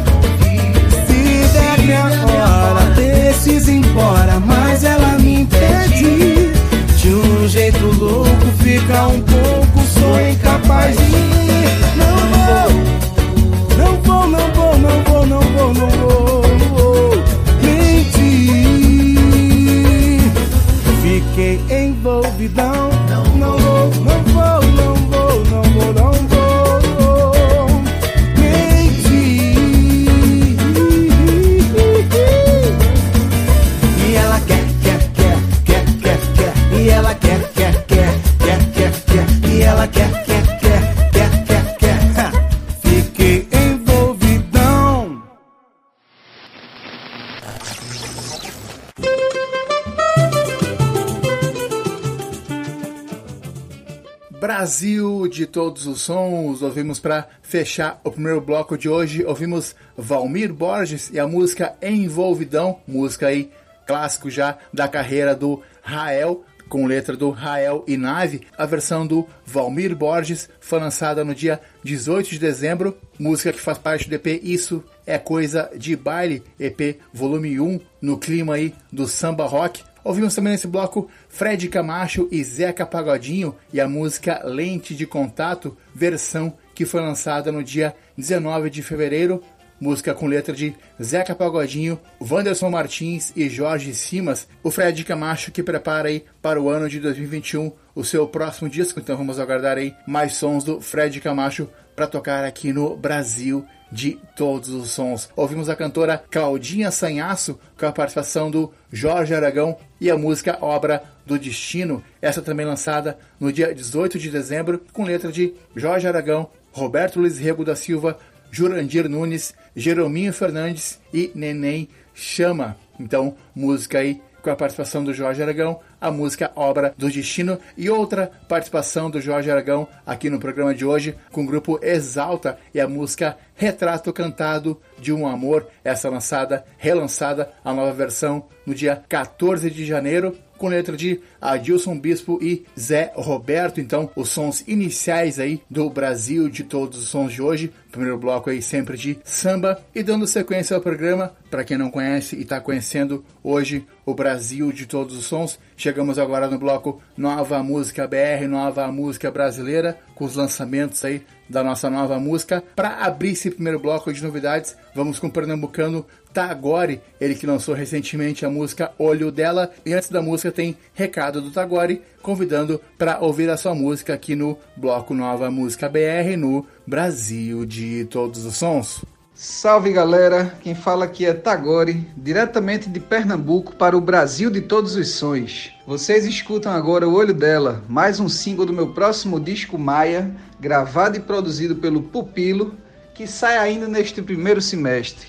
Todos 55.48 55.88
os 55.88 56.02
sons, 56.02 56.62
ouvimos 56.62 57.00
para 57.00 57.28
fechar 57.42 58.00
o 58.04 58.12
primeiro 58.12 58.42
bloco 58.42 58.78
de 58.78 58.88
hoje, 58.88 59.26
ouvimos 59.26 59.76
Valmir 59.98 60.54
Borges 60.54 61.10
e 61.12 61.20
a 61.20 61.28
música 61.28 61.76
Envolvidão, 61.82 62.80
música 62.88 63.28
aí 63.28 63.52
clássico 63.88 64.30
já 64.30 64.58
da 64.74 64.88
carreira 64.88 65.36
do 65.36 65.62
Rael, 65.82 66.44
com 66.68 66.86
letra 66.86 67.16
do 67.16 67.30
Rael 67.30 67.84
e 67.88 67.96
Nave. 67.98 68.42
A 68.58 68.66
versão 68.66 69.08
do 69.08 69.26
Valmir 69.46 69.96
Borges 69.96 70.50
foi 70.60 70.80
lançada 70.80 71.24
no 71.24 71.34
dia 71.34 71.60
18 71.84 72.30
de 72.30 72.40
dezembro, 72.40 72.98
música 73.18 73.54
que 73.54 73.62
faz 73.62 73.78
parte 73.78 74.10
do 74.10 74.16
EP 74.16 74.44
Isso 74.44 74.84
é 75.06 75.18
Coisa 75.18 75.72
de 75.76 75.96
Baile, 75.96 76.44
EP 76.60 77.00
volume 77.14 77.60
1, 77.60 77.80
no 78.02 78.18
clima 78.18 78.56
aí 78.56 78.76
do 78.92 79.08
samba 79.08 79.46
rock. 79.46 79.82
Ouvimos 80.08 80.34
também 80.34 80.54
nesse 80.54 80.68
bloco 80.68 81.10
Fred 81.28 81.68
Camacho 81.68 82.30
e 82.32 82.42
Zeca 82.42 82.86
Pagodinho 82.86 83.54
e 83.74 83.82
a 83.82 83.90
música 83.90 84.42
Lente 84.46 84.96
de 84.96 85.06
Contato, 85.06 85.76
versão 85.94 86.58
que 86.74 86.86
foi 86.86 87.02
lançada 87.02 87.52
no 87.52 87.62
dia 87.62 87.94
19 88.18 88.70
de 88.70 88.82
fevereiro. 88.82 89.44
Música 89.82 90.14
com 90.14 90.26
letra 90.26 90.56
de 90.56 90.74
Zeca 91.04 91.36
Pagodinho, 91.36 92.00
Wanderson 92.22 92.70
Martins 92.70 93.34
e 93.36 93.50
Jorge 93.50 93.94
Simas. 93.94 94.48
O 94.64 94.72
Fred 94.72 95.04
Camacho 95.04 95.52
que 95.52 95.62
prepara 95.62 96.08
aí 96.08 96.24
para 96.42 96.62
o 96.62 96.70
ano 96.70 96.88
de 96.88 97.02
2021 97.02 97.70
o 97.94 98.02
seu 98.02 98.26
próximo 98.30 98.70
disco. 98.70 99.02
Então 99.02 99.18
vamos 99.18 99.42
aguardar 99.42 99.78
aí 99.78 99.94
mais 100.08 100.36
sons 100.36 100.64
do 100.64 100.80
Fred 100.80 101.20
Camacho 101.20 101.68
para 101.98 102.08
tocar 102.08 102.46
aqui 102.46 102.72
no 102.72 102.96
Brasil 102.96 103.66
de 103.92 104.20
todos 104.36 104.70
os 104.70 104.92
sons. 104.92 105.30
Ouvimos 105.36 105.70
a 105.70 105.76
cantora 105.76 106.24
Claudinha 106.30 106.92
Sanhaço 106.92 107.60
com 107.78 107.86
a 107.86 107.92
participação 107.92 108.52
do 108.52 108.72
Jorge 108.92 109.34
Aragão 109.34 109.78
e 110.00 110.10
a 110.10 110.18
música 110.18 110.58
Obra 110.62 111.04
do 111.26 111.38
Destino, 111.38 112.04
essa 112.22 112.42
também 112.42 112.66
lançada 112.66 113.18
no 113.40 113.52
dia 113.52 113.74
18 113.74 114.18
de 114.18 114.30
dezembro, 114.30 114.82
com 114.94 115.04
letra 115.04 115.32
de 115.32 115.54
Jorge 115.76 116.08
Aragão, 116.08 116.50
Roberto 116.72 117.20
Luiz 117.20 117.38
Rego 117.38 117.66
da 117.66 117.76
Silva, 117.76 118.18
Jurandir 118.50 119.10
Nunes, 119.10 119.54
Jerominho 119.76 120.32
Fernandes 120.32 121.00
e 121.14 121.32
Neném 121.36 121.90
Chama. 122.14 122.78
Então, 123.00 123.36
música 123.54 124.00
aí 124.00 124.22
com 124.42 124.50
a 124.50 124.56
participação 124.56 125.04
do 125.04 125.14
Jorge 125.14 125.42
Aragão, 125.42 125.80
a 126.00 126.12
música 126.12 126.52
Obra 126.56 126.94
do 126.98 127.10
Destino 127.10 127.60
e 127.76 127.90
outra 127.90 128.32
participação 128.48 129.10
do 129.10 129.22
Jorge 129.22 129.50
Aragão 129.52 129.88
aqui 130.06 130.30
no 130.30 130.40
programa 130.40 130.74
de 130.74 130.86
hoje 130.86 131.16
com 131.32 131.44
o 131.44 131.46
grupo 131.46 131.80
Exalta 131.82 132.58
e 132.74 132.80
a 132.80 132.88
música 132.88 133.38
Retrato 133.56 134.14
Cantado 134.14 134.80
de 135.00 135.12
um 135.12 135.28
Amor, 135.28 135.68
essa 135.84 136.10
lançada, 136.10 136.64
relançada, 136.78 137.52
a 137.64 137.74
nova 137.74 137.92
versão 137.92 138.46
no 138.66 138.76
dia 138.76 139.04
14 139.08 139.70
de 139.72 139.86
janeiro 139.86 140.38
com 140.58 140.68
letra 140.68 140.98
de 140.98 141.22
Adilson 141.40 141.98
Bispo 141.98 142.40
e 142.42 142.66
Zé 142.78 143.12
Roberto. 143.16 143.80
Então, 143.80 144.10
os 144.16 144.30
sons 144.30 144.64
iniciais 144.68 145.40
aí 145.40 145.62
do 145.70 145.90
Brasil 145.90 146.50
de 146.50 146.64
todos 146.64 147.00
os 147.00 147.10
sons 147.10 147.32
de 147.32 147.42
hoje. 147.42 147.72
Primeiro 147.98 148.20
bloco 148.20 148.52
aí 148.52 148.62
sempre 148.62 148.96
de 148.96 149.18
samba 149.24 149.84
e 149.96 150.04
dando 150.04 150.28
sequência 150.28 150.76
ao 150.76 150.82
programa. 150.84 151.36
Para 151.50 151.64
quem 151.64 151.80
não 151.80 151.90
conhece 151.90 152.36
e 152.36 152.44
está 152.44 152.62
conhecendo 152.62 153.26
hoje 153.44 153.88
o 154.06 154.14
Brasil 154.14 154.72
de 154.72 154.86
todos 154.86 155.18
os 155.18 155.26
sons, 155.26 155.58
chegamos 155.76 156.20
agora 156.20 156.48
no 156.48 156.60
bloco 156.60 157.02
Nova 157.18 157.64
Música 157.64 158.08
BR, 158.08 158.48
Nova 158.48 158.88
Música 158.92 159.32
Brasileira, 159.32 159.98
com 160.14 160.26
os 160.26 160.36
lançamentos 160.36 161.04
aí 161.04 161.26
da 161.50 161.64
nossa 161.64 161.90
nova 161.90 162.20
música. 162.20 162.64
Para 162.76 163.04
abrir 163.04 163.32
esse 163.32 163.50
primeiro 163.50 163.80
bloco 163.80 164.14
de 164.14 164.22
novidades, 164.22 164.76
vamos 164.94 165.18
com 165.18 165.28
o 165.28 165.32
pernambucano 165.32 166.06
Tagore, 166.34 167.02
ele 167.20 167.34
que 167.34 167.48
lançou 167.48 167.74
recentemente 167.74 168.46
a 168.46 168.50
música 168.50 168.92
Olho 169.00 169.32
Dela. 169.32 169.72
E 169.86 169.94
antes 169.94 170.10
da 170.10 170.22
música 170.22 170.52
tem 170.52 170.78
recado 170.94 171.42
do 171.42 171.50
Tagore, 171.50 172.02
convidando 172.22 172.80
para 172.98 173.20
ouvir 173.20 173.50
a 173.50 173.58
sua 173.58 173.74
música 173.74 174.14
aqui 174.14 174.36
no 174.36 174.58
bloco 174.76 175.14
Nova 175.14 175.50
Música 175.50 175.90
BR, 175.90 176.38
no 176.38 176.66
Brasil 176.88 177.66
de 177.66 178.06
Todos 178.06 178.46
os 178.46 178.56
Sons. 178.56 179.04
Salve 179.36 179.92
galera, 179.92 180.58
quem 180.62 180.74
fala 180.74 181.04
aqui 181.04 181.26
é 181.26 181.34
Tagore, 181.34 182.08
diretamente 182.16 182.90
de 182.90 182.98
Pernambuco 182.98 183.76
para 183.76 183.98
o 183.98 184.00
Brasil 184.00 184.50
de 184.50 184.62
todos 184.62 184.96
os 184.96 185.10
sons. 185.10 185.70
Vocês 185.86 186.26
escutam 186.26 186.72
agora 186.72 187.06
o 187.06 187.14
Olho 187.14 187.34
dela, 187.34 187.84
mais 187.90 188.22
um 188.22 188.30
single 188.30 188.66
do 188.66 188.72
meu 188.72 188.94
próximo 188.94 189.38
disco 189.38 189.78
Maia, 189.78 190.34
gravado 190.62 191.18
e 191.18 191.20
produzido 191.20 191.76
pelo 191.76 192.04
Pupilo, 192.04 192.74
que 193.14 193.28
sai 193.28 193.58
ainda 193.58 193.86
neste 193.86 194.22
primeiro 194.22 194.62
semestre. 194.62 195.28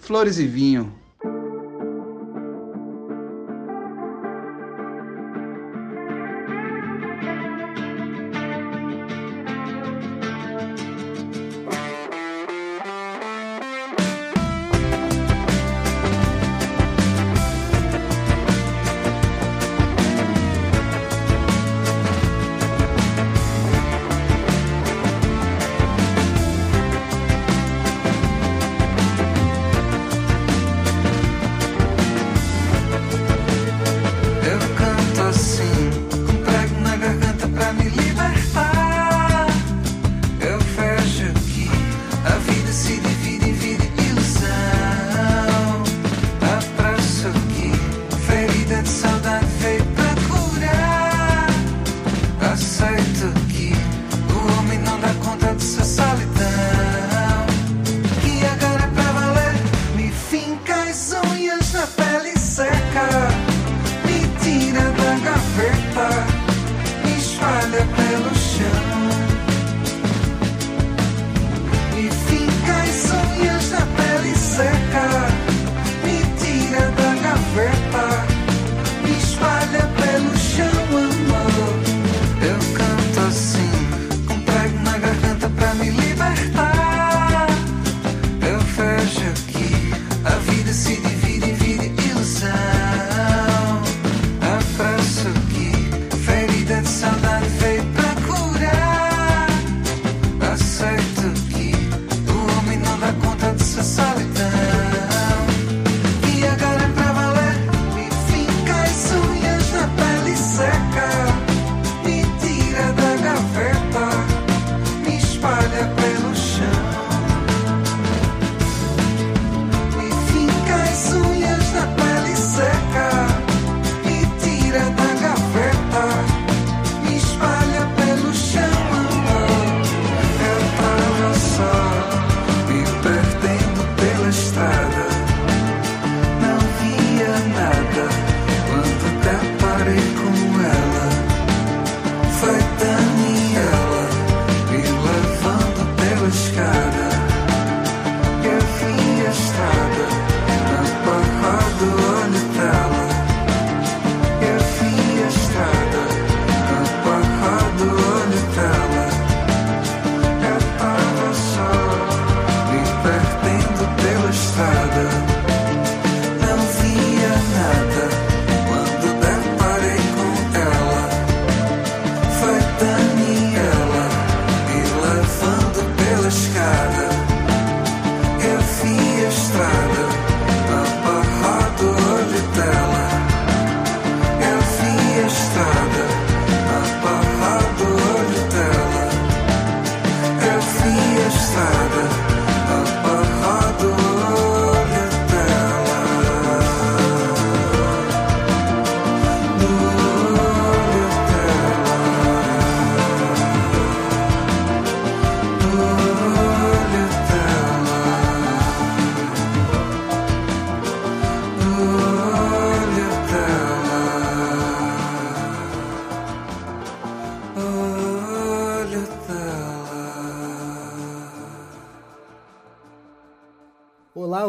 Flores 0.00 0.38
e 0.38 0.46
vinho. 0.46 1.01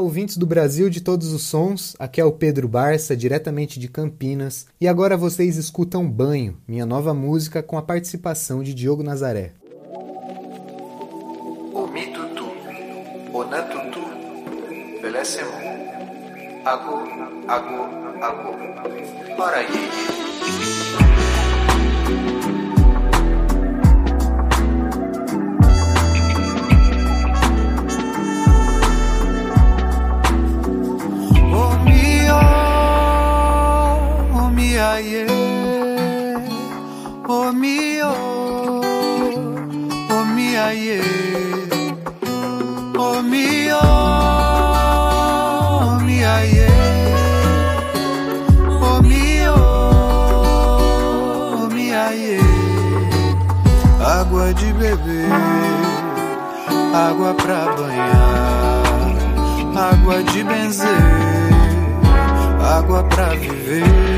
ouvintes 0.03 0.35
do 0.35 0.45
Brasil 0.45 0.89
de 0.89 0.99
todos 0.99 1.31
os 1.31 1.43
sons, 1.43 1.95
aqui 1.97 2.19
é 2.19 2.25
o 2.25 2.31
Pedro 2.31 2.67
Barça, 2.67 3.15
diretamente 3.15 3.79
de 3.79 3.87
Campinas, 3.87 4.67
e 4.79 4.87
agora 4.87 5.15
vocês 5.15 5.55
escutam 5.55 6.09
Banho, 6.09 6.57
minha 6.67 6.85
nova 6.85 7.13
música 7.13 7.63
com 7.63 7.77
a 7.77 7.81
participação 7.81 8.61
de 8.61 8.73
Diogo 8.73 9.01
Nazaré. 9.01 9.53
Omitutu, 11.73 12.51
onatutu, 13.33 14.03
belessemu, 15.01 15.51
ago, 16.65 16.97
ago, 17.47 17.83
ago, 18.21 19.37
para 19.37 19.63
água 56.93 57.33
pra 57.33 57.73
banhar, 57.73 58.83
água 59.75 60.23
de 60.23 60.43
benzer, 60.43 60.87
água 62.61 63.03
pra 63.05 63.29
viver. 63.29 64.12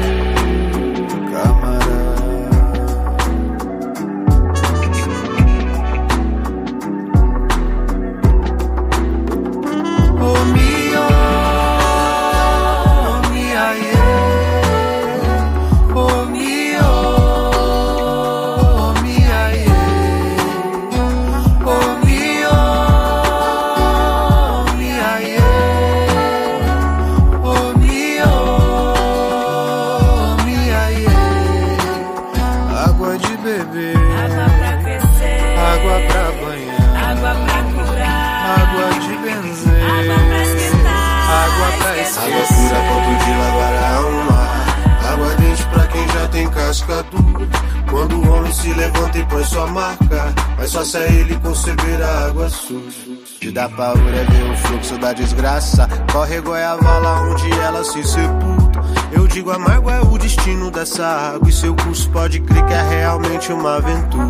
e 49.18 49.26
põe 49.26 49.44
sua 49.44 49.68
marca. 49.68 50.34
Mas 50.58 50.70
só 50.70 50.84
se 50.84 50.98
é 50.98 51.12
ele 51.12 51.36
conceber 51.40 52.02
a 52.02 52.28
água 52.28 52.50
suja. 52.50 53.16
Te 53.40 53.52
dá 53.52 53.70
paura 53.70 54.16
é 54.16 54.24
ver 54.26 54.52
o 54.52 54.58
fluxo 54.58 54.98
da 54.98 55.14
desgraça. 55.14 55.88
Corre 56.12 56.38
a 56.38 56.74
lá 56.74 57.22
onde 57.22 57.52
ela 57.60 57.84
se 57.84 58.04
sepulta. 58.04 58.84
Eu 59.12 59.28
digo, 59.28 59.52
a 59.52 59.60
mágoa 59.60 59.94
é 59.94 60.02
o 60.02 60.18
destino 60.18 60.72
dessa 60.72 61.06
água. 61.06 61.50
E 61.50 61.52
seu 61.52 61.76
curso 61.76 62.10
pode 62.10 62.40
crer 62.42 62.66
que 62.66 62.74
é 62.74 62.82
realmente 62.82 63.52
uma 63.52 63.78
aventura. 63.78 64.26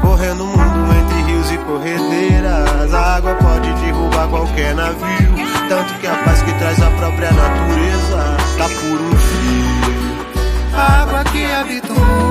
Correndo 0.00 0.44
o 0.44 0.46
mundo 0.46 0.94
entre 1.02 1.32
rios 1.32 1.50
e 1.50 1.58
corredeiras. 1.58 2.94
A 2.94 3.16
água 3.16 3.34
pode 3.34 3.72
derrubar 3.84 4.28
qualquer 4.28 4.74
navio. 4.74 5.32
Tanto 5.68 5.94
que 6.00 6.06
a 6.06 6.14
paz 6.16 6.42
que 6.42 6.52
traz 6.54 6.82
a 6.82 6.90
própria 6.90 7.32
natureza 7.32 8.36
tá 8.58 8.68
por 8.68 9.00
um 9.00 9.16
fio. 9.16 10.22
A 10.74 11.02
água 11.02 11.24
que 11.24 11.44
habitua 11.52 12.21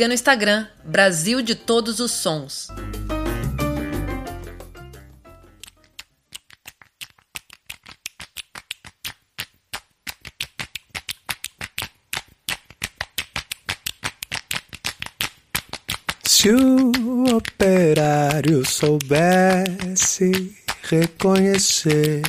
Siga 0.00 0.08
no 0.08 0.14
Instagram 0.14 0.66
Brasil 0.82 1.42
de 1.42 1.54
Todos 1.54 2.00
os 2.00 2.10
Sons. 2.10 2.68
Se 16.24 16.48
o 16.50 17.36
operário 17.36 18.64
soubesse 18.64 20.56
reconhecer 20.84 22.22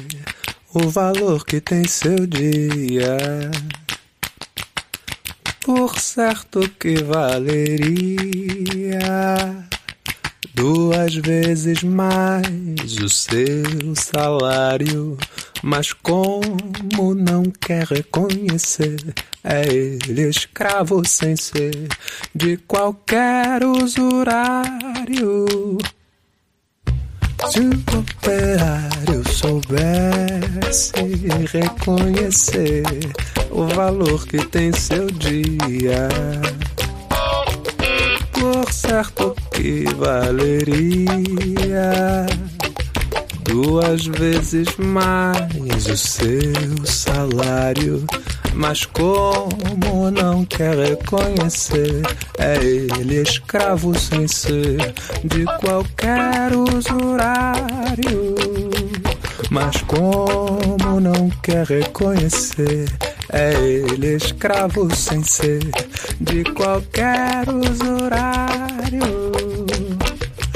o 0.74 0.90
valor 0.90 1.46
que 1.46 1.62
tem 1.62 1.88
seu 1.88 2.28
dia, 2.28 3.16
por 5.64 6.00
certo 6.00 6.60
que 6.80 7.04
valeria 7.04 8.20
duas 10.54 11.16
vezes 11.16 11.84
mais 11.84 12.98
o 13.02 13.10
seu 13.10 13.96
salário. 13.96 15.18
Mas 15.64 15.94
como 15.94 17.14
não 17.14 17.44
quer 17.44 17.86
reconhecer, 17.86 19.14
é 19.44 19.68
ele 19.68 20.28
escravo 20.28 21.08
sem 21.08 21.36
ser 21.36 21.88
de 22.34 22.58
qualquer 22.58 23.64
usurário. 23.64 25.46
Se 27.50 27.60
o 27.60 27.72
operário 27.98 29.24
soubesse 29.30 30.92
reconhecer 31.52 32.84
o 33.50 33.66
valor 33.68 34.26
que 34.28 34.38
tem 34.46 34.72
seu 34.72 35.08
dia, 35.08 36.08
por 38.32 38.72
certo 38.72 39.36
que 39.52 39.86
valeria 39.96 40.72
duas 43.44 44.06
vezes 44.06 44.68
mais 44.78 45.88
o 45.88 45.98
seu 45.98 46.86
salário. 46.86 48.06
Mas 48.54 48.86
como 48.86 50.12
não 50.12 50.46
quer 50.46 50.78
reconhecer, 50.78 52.02
é 52.38 52.64
ele 52.64 53.22
escravo 53.22 53.98
sem 53.98 54.28
ser 54.28 54.94
de 55.24 55.46
qualquer 55.60 56.52
usurário. 56.54 58.36
Mas 59.50 59.82
como 59.82 61.00
não 61.00 61.30
quer 61.42 61.66
reconhecer, 61.66 62.86
é 63.32 63.54
ele 63.54 64.16
escravo 64.16 64.94
sem 64.96 65.24
ser 65.24 65.62
de 66.20 66.44
qualquer 66.54 67.46
usurário. 67.50 69.51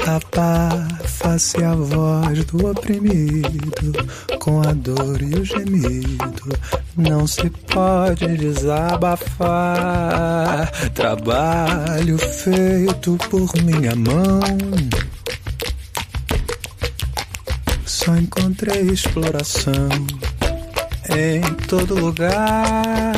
Abafa-se 0.06 1.64
a 1.64 1.74
voz 1.74 2.44
do 2.44 2.70
oprimido 2.70 4.06
com 4.38 4.60
a 4.60 4.72
dor 4.72 5.20
e 5.20 5.34
o 5.34 5.44
gemido. 5.44 6.56
Não 6.96 7.26
se 7.26 7.50
pode 7.50 8.36
desabafar. 8.36 9.10
Trabalho 10.94 12.16
feito 12.18 13.18
por 13.28 13.52
minha 13.62 13.96
mão. 13.96 14.40
Só 17.84 18.16
encontrei 18.16 18.82
exploração 18.82 19.88
em 21.10 21.42
todo 21.66 21.98
lugar. 21.98 23.12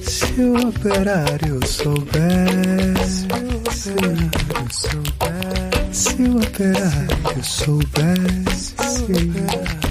Se 0.00 0.40
o 0.40 0.68
operário 0.68 1.60
soubesse, 1.66 3.19
se 3.80 3.88
o 3.88 3.94
operário 3.94 4.72
soubesse, 4.74 5.94
se 5.94 6.22
o 6.22 6.36
operário 6.36 7.44
soubesse, 7.44 8.74
se 8.76 8.90
o 8.90 9.04
operário 9.06 9.30
soubesse, 9.32 9.89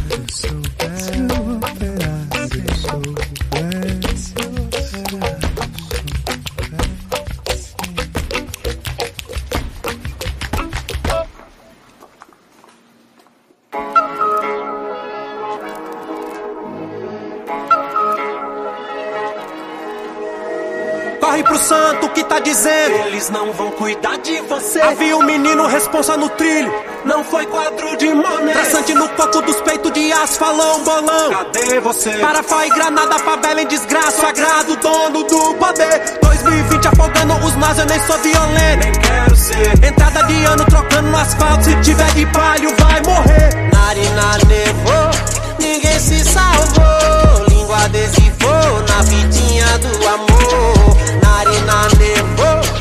cuidar 23.79 24.17
de 24.17 24.41
você. 24.41 24.81
Havia 24.81 25.15
um 25.15 25.23
menino 25.23 25.65
responsa 25.65 26.17
no 26.17 26.27
trilho. 26.29 26.71
Não 27.05 27.23
foi 27.23 27.45
quadro 27.45 27.95
de 27.95 28.13
mané 28.13 28.51
Traçante 28.51 28.93
no 28.93 29.07
coco 29.09 29.41
dos 29.41 29.55
peitos 29.61 29.91
de 29.93 30.11
asfalão, 30.11 30.83
bolão. 30.83 31.29
Cadê 31.31 31.79
você? 31.79 32.11
Parafá 32.17 32.67
e 32.67 32.69
granada, 32.71 33.17
favela 33.19 33.61
em 33.61 33.67
desgraça. 33.67 34.19
Sagrado, 34.19 34.75
dono 34.75 35.23
do 35.23 35.53
poder. 35.55 36.19
2020 36.21 36.87
afogando 36.89 37.45
os 37.45 37.55
nós, 37.55 37.79
eu 37.79 37.85
nem 37.85 37.99
sou 38.01 38.17
violento. 38.17 38.83
Nem 38.83 38.91
quero 38.91 39.35
ser. 39.37 39.85
Entrada 39.85 40.23
de 40.23 40.43
ano 40.43 40.65
trocando 40.65 41.09
no 41.09 41.17
asfalto. 41.17 41.63
Se 41.63 41.75
tiver 41.77 42.13
de 42.15 42.25
palho 42.27 42.75
vai 42.77 43.01
morrer. 43.01 43.69
Narina 43.71 44.37
nevou, 44.45 45.09
ninguém 45.57 45.99
se 45.99 46.19
salvou. 46.25 47.45
Língua 47.47 47.77
adesivou 47.85 48.83
na 48.89 49.01
vidinha 49.03 49.65
do 49.77 50.07
amor. 50.07 50.97
Narina 51.23 51.87
nevou, 51.97 52.78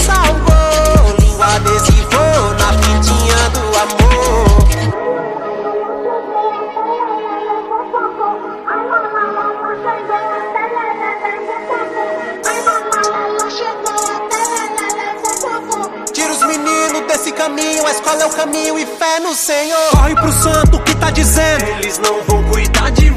salvou. 0.00 1.16
Língua 1.18 1.46
adesivou 1.46 2.54
na 2.58 2.72
vidinha 2.72 3.50
do 3.50 3.60
amor. 3.78 4.10
Tira 16.12 16.32
os 16.32 16.42
meninos 16.42 17.06
desse 17.06 17.32
caminho, 17.32 17.86
a 17.86 17.90
escola 17.90 18.22
é 18.22 18.26
o 18.26 18.30
caminho 18.30 18.78
e 18.78 18.86
fé 18.86 19.20
no 19.20 19.34
Senhor. 19.34 19.90
Corre 19.90 20.14
pro 20.14 20.32
santo 20.32 20.80
que 20.80 20.94
tá 20.96 21.10
dizendo: 21.10 21.64
Eles 21.78 21.98
não 21.98 22.22
vão 22.24 22.42
cuidar 22.44 22.59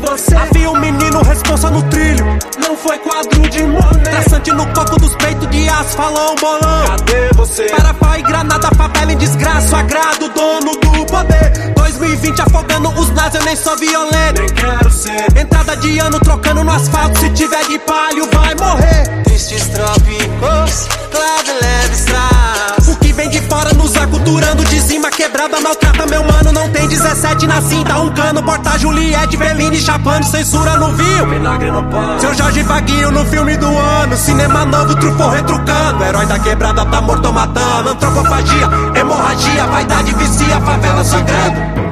você. 0.03 0.35
Havia 0.35 0.69
um 0.69 0.79
menino 0.79 1.21
responsa 1.21 1.69
no 1.69 1.81
trilho, 1.83 2.25
não 2.61 2.75
foi 2.77 2.97
quadro 2.99 3.39
de 3.49 3.63
mané. 3.63 4.11
Traçante 4.11 4.51
no 4.51 4.65
coco 4.73 4.99
dos 4.99 5.15
peitos 5.15 5.49
de 5.49 5.67
asfalão, 5.69 6.35
bolão. 6.35 6.85
Cadê 6.87 7.29
você? 7.35 7.65
Parafá 7.65 8.19
e 8.19 8.21
granada, 8.23 8.69
favela 8.75 9.13
em 9.13 9.17
desgraça, 9.17 9.67
sagrado, 9.67 10.29
dono 10.29 10.71
do 10.71 11.05
poder. 11.05 11.73
2020 11.75 12.41
afogando 12.41 12.89
os 12.99 13.09
nós, 13.11 13.33
eu 13.33 13.43
nem 13.43 13.55
sou 13.55 13.75
violento. 13.77 14.41
Nem 14.41 14.49
quero 14.49 14.91
ser. 14.91 15.25
Entrada 15.39 15.75
de 15.77 15.99
ano 15.99 16.19
trocando 16.19 16.63
no 16.63 16.71
asfalto, 16.71 17.19
se 17.19 17.29
tiver 17.31 17.65
de 17.67 17.79
palho 17.79 18.27
vai 18.31 18.55
morrer. 18.55 19.23
Tristes 19.23 19.67
trópicos, 19.69 20.87
clave 21.11 21.51
leve 21.61 21.95
strass. 21.95 22.82
Que 23.13 23.17
vem 23.17 23.29
de 23.29 23.41
fora 23.41 23.71
nos 23.73 23.95
aculturando, 23.95 24.65
dizima 24.65 25.11
quebrada, 25.11 25.61
maltrata 25.61 26.03
meu 26.07 26.23
mano. 26.23 26.51
Não 26.51 26.67
tem 26.69 26.87
17 26.87 27.45
na 27.45 27.61
cinta, 27.61 27.99
um 27.99 28.11
cano, 28.11 28.41
porta 28.41 28.75
Juliette, 28.79 29.37
Bellini, 29.37 29.77
chapando, 29.77 30.23
censura 30.23 30.77
no 30.77 30.95
vinho. 30.95 31.29
Vinagre 31.29 31.69
no 31.69 31.83
pão. 31.83 32.19
Seu 32.19 32.33
Jorge 32.33 32.63
Vaguinho 32.63 33.11
no 33.11 33.23
filme 33.25 33.55
do 33.55 33.67
ano. 33.67 34.17
Cinema 34.17 34.65
novo, 34.65 34.95
trufou 34.95 35.29
retrucando. 35.29 36.03
Herói 36.03 36.25
da 36.25 36.39
quebrada 36.39 36.83
tá 36.85 37.01
morto 37.01 37.31
matando. 37.31 37.89
Antropofagia, 37.89 38.69
hemorragia, 38.95 39.67
vaidade 39.67 40.15
vicia, 40.15 40.59
favela 40.61 41.03
sangrando. 41.03 41.82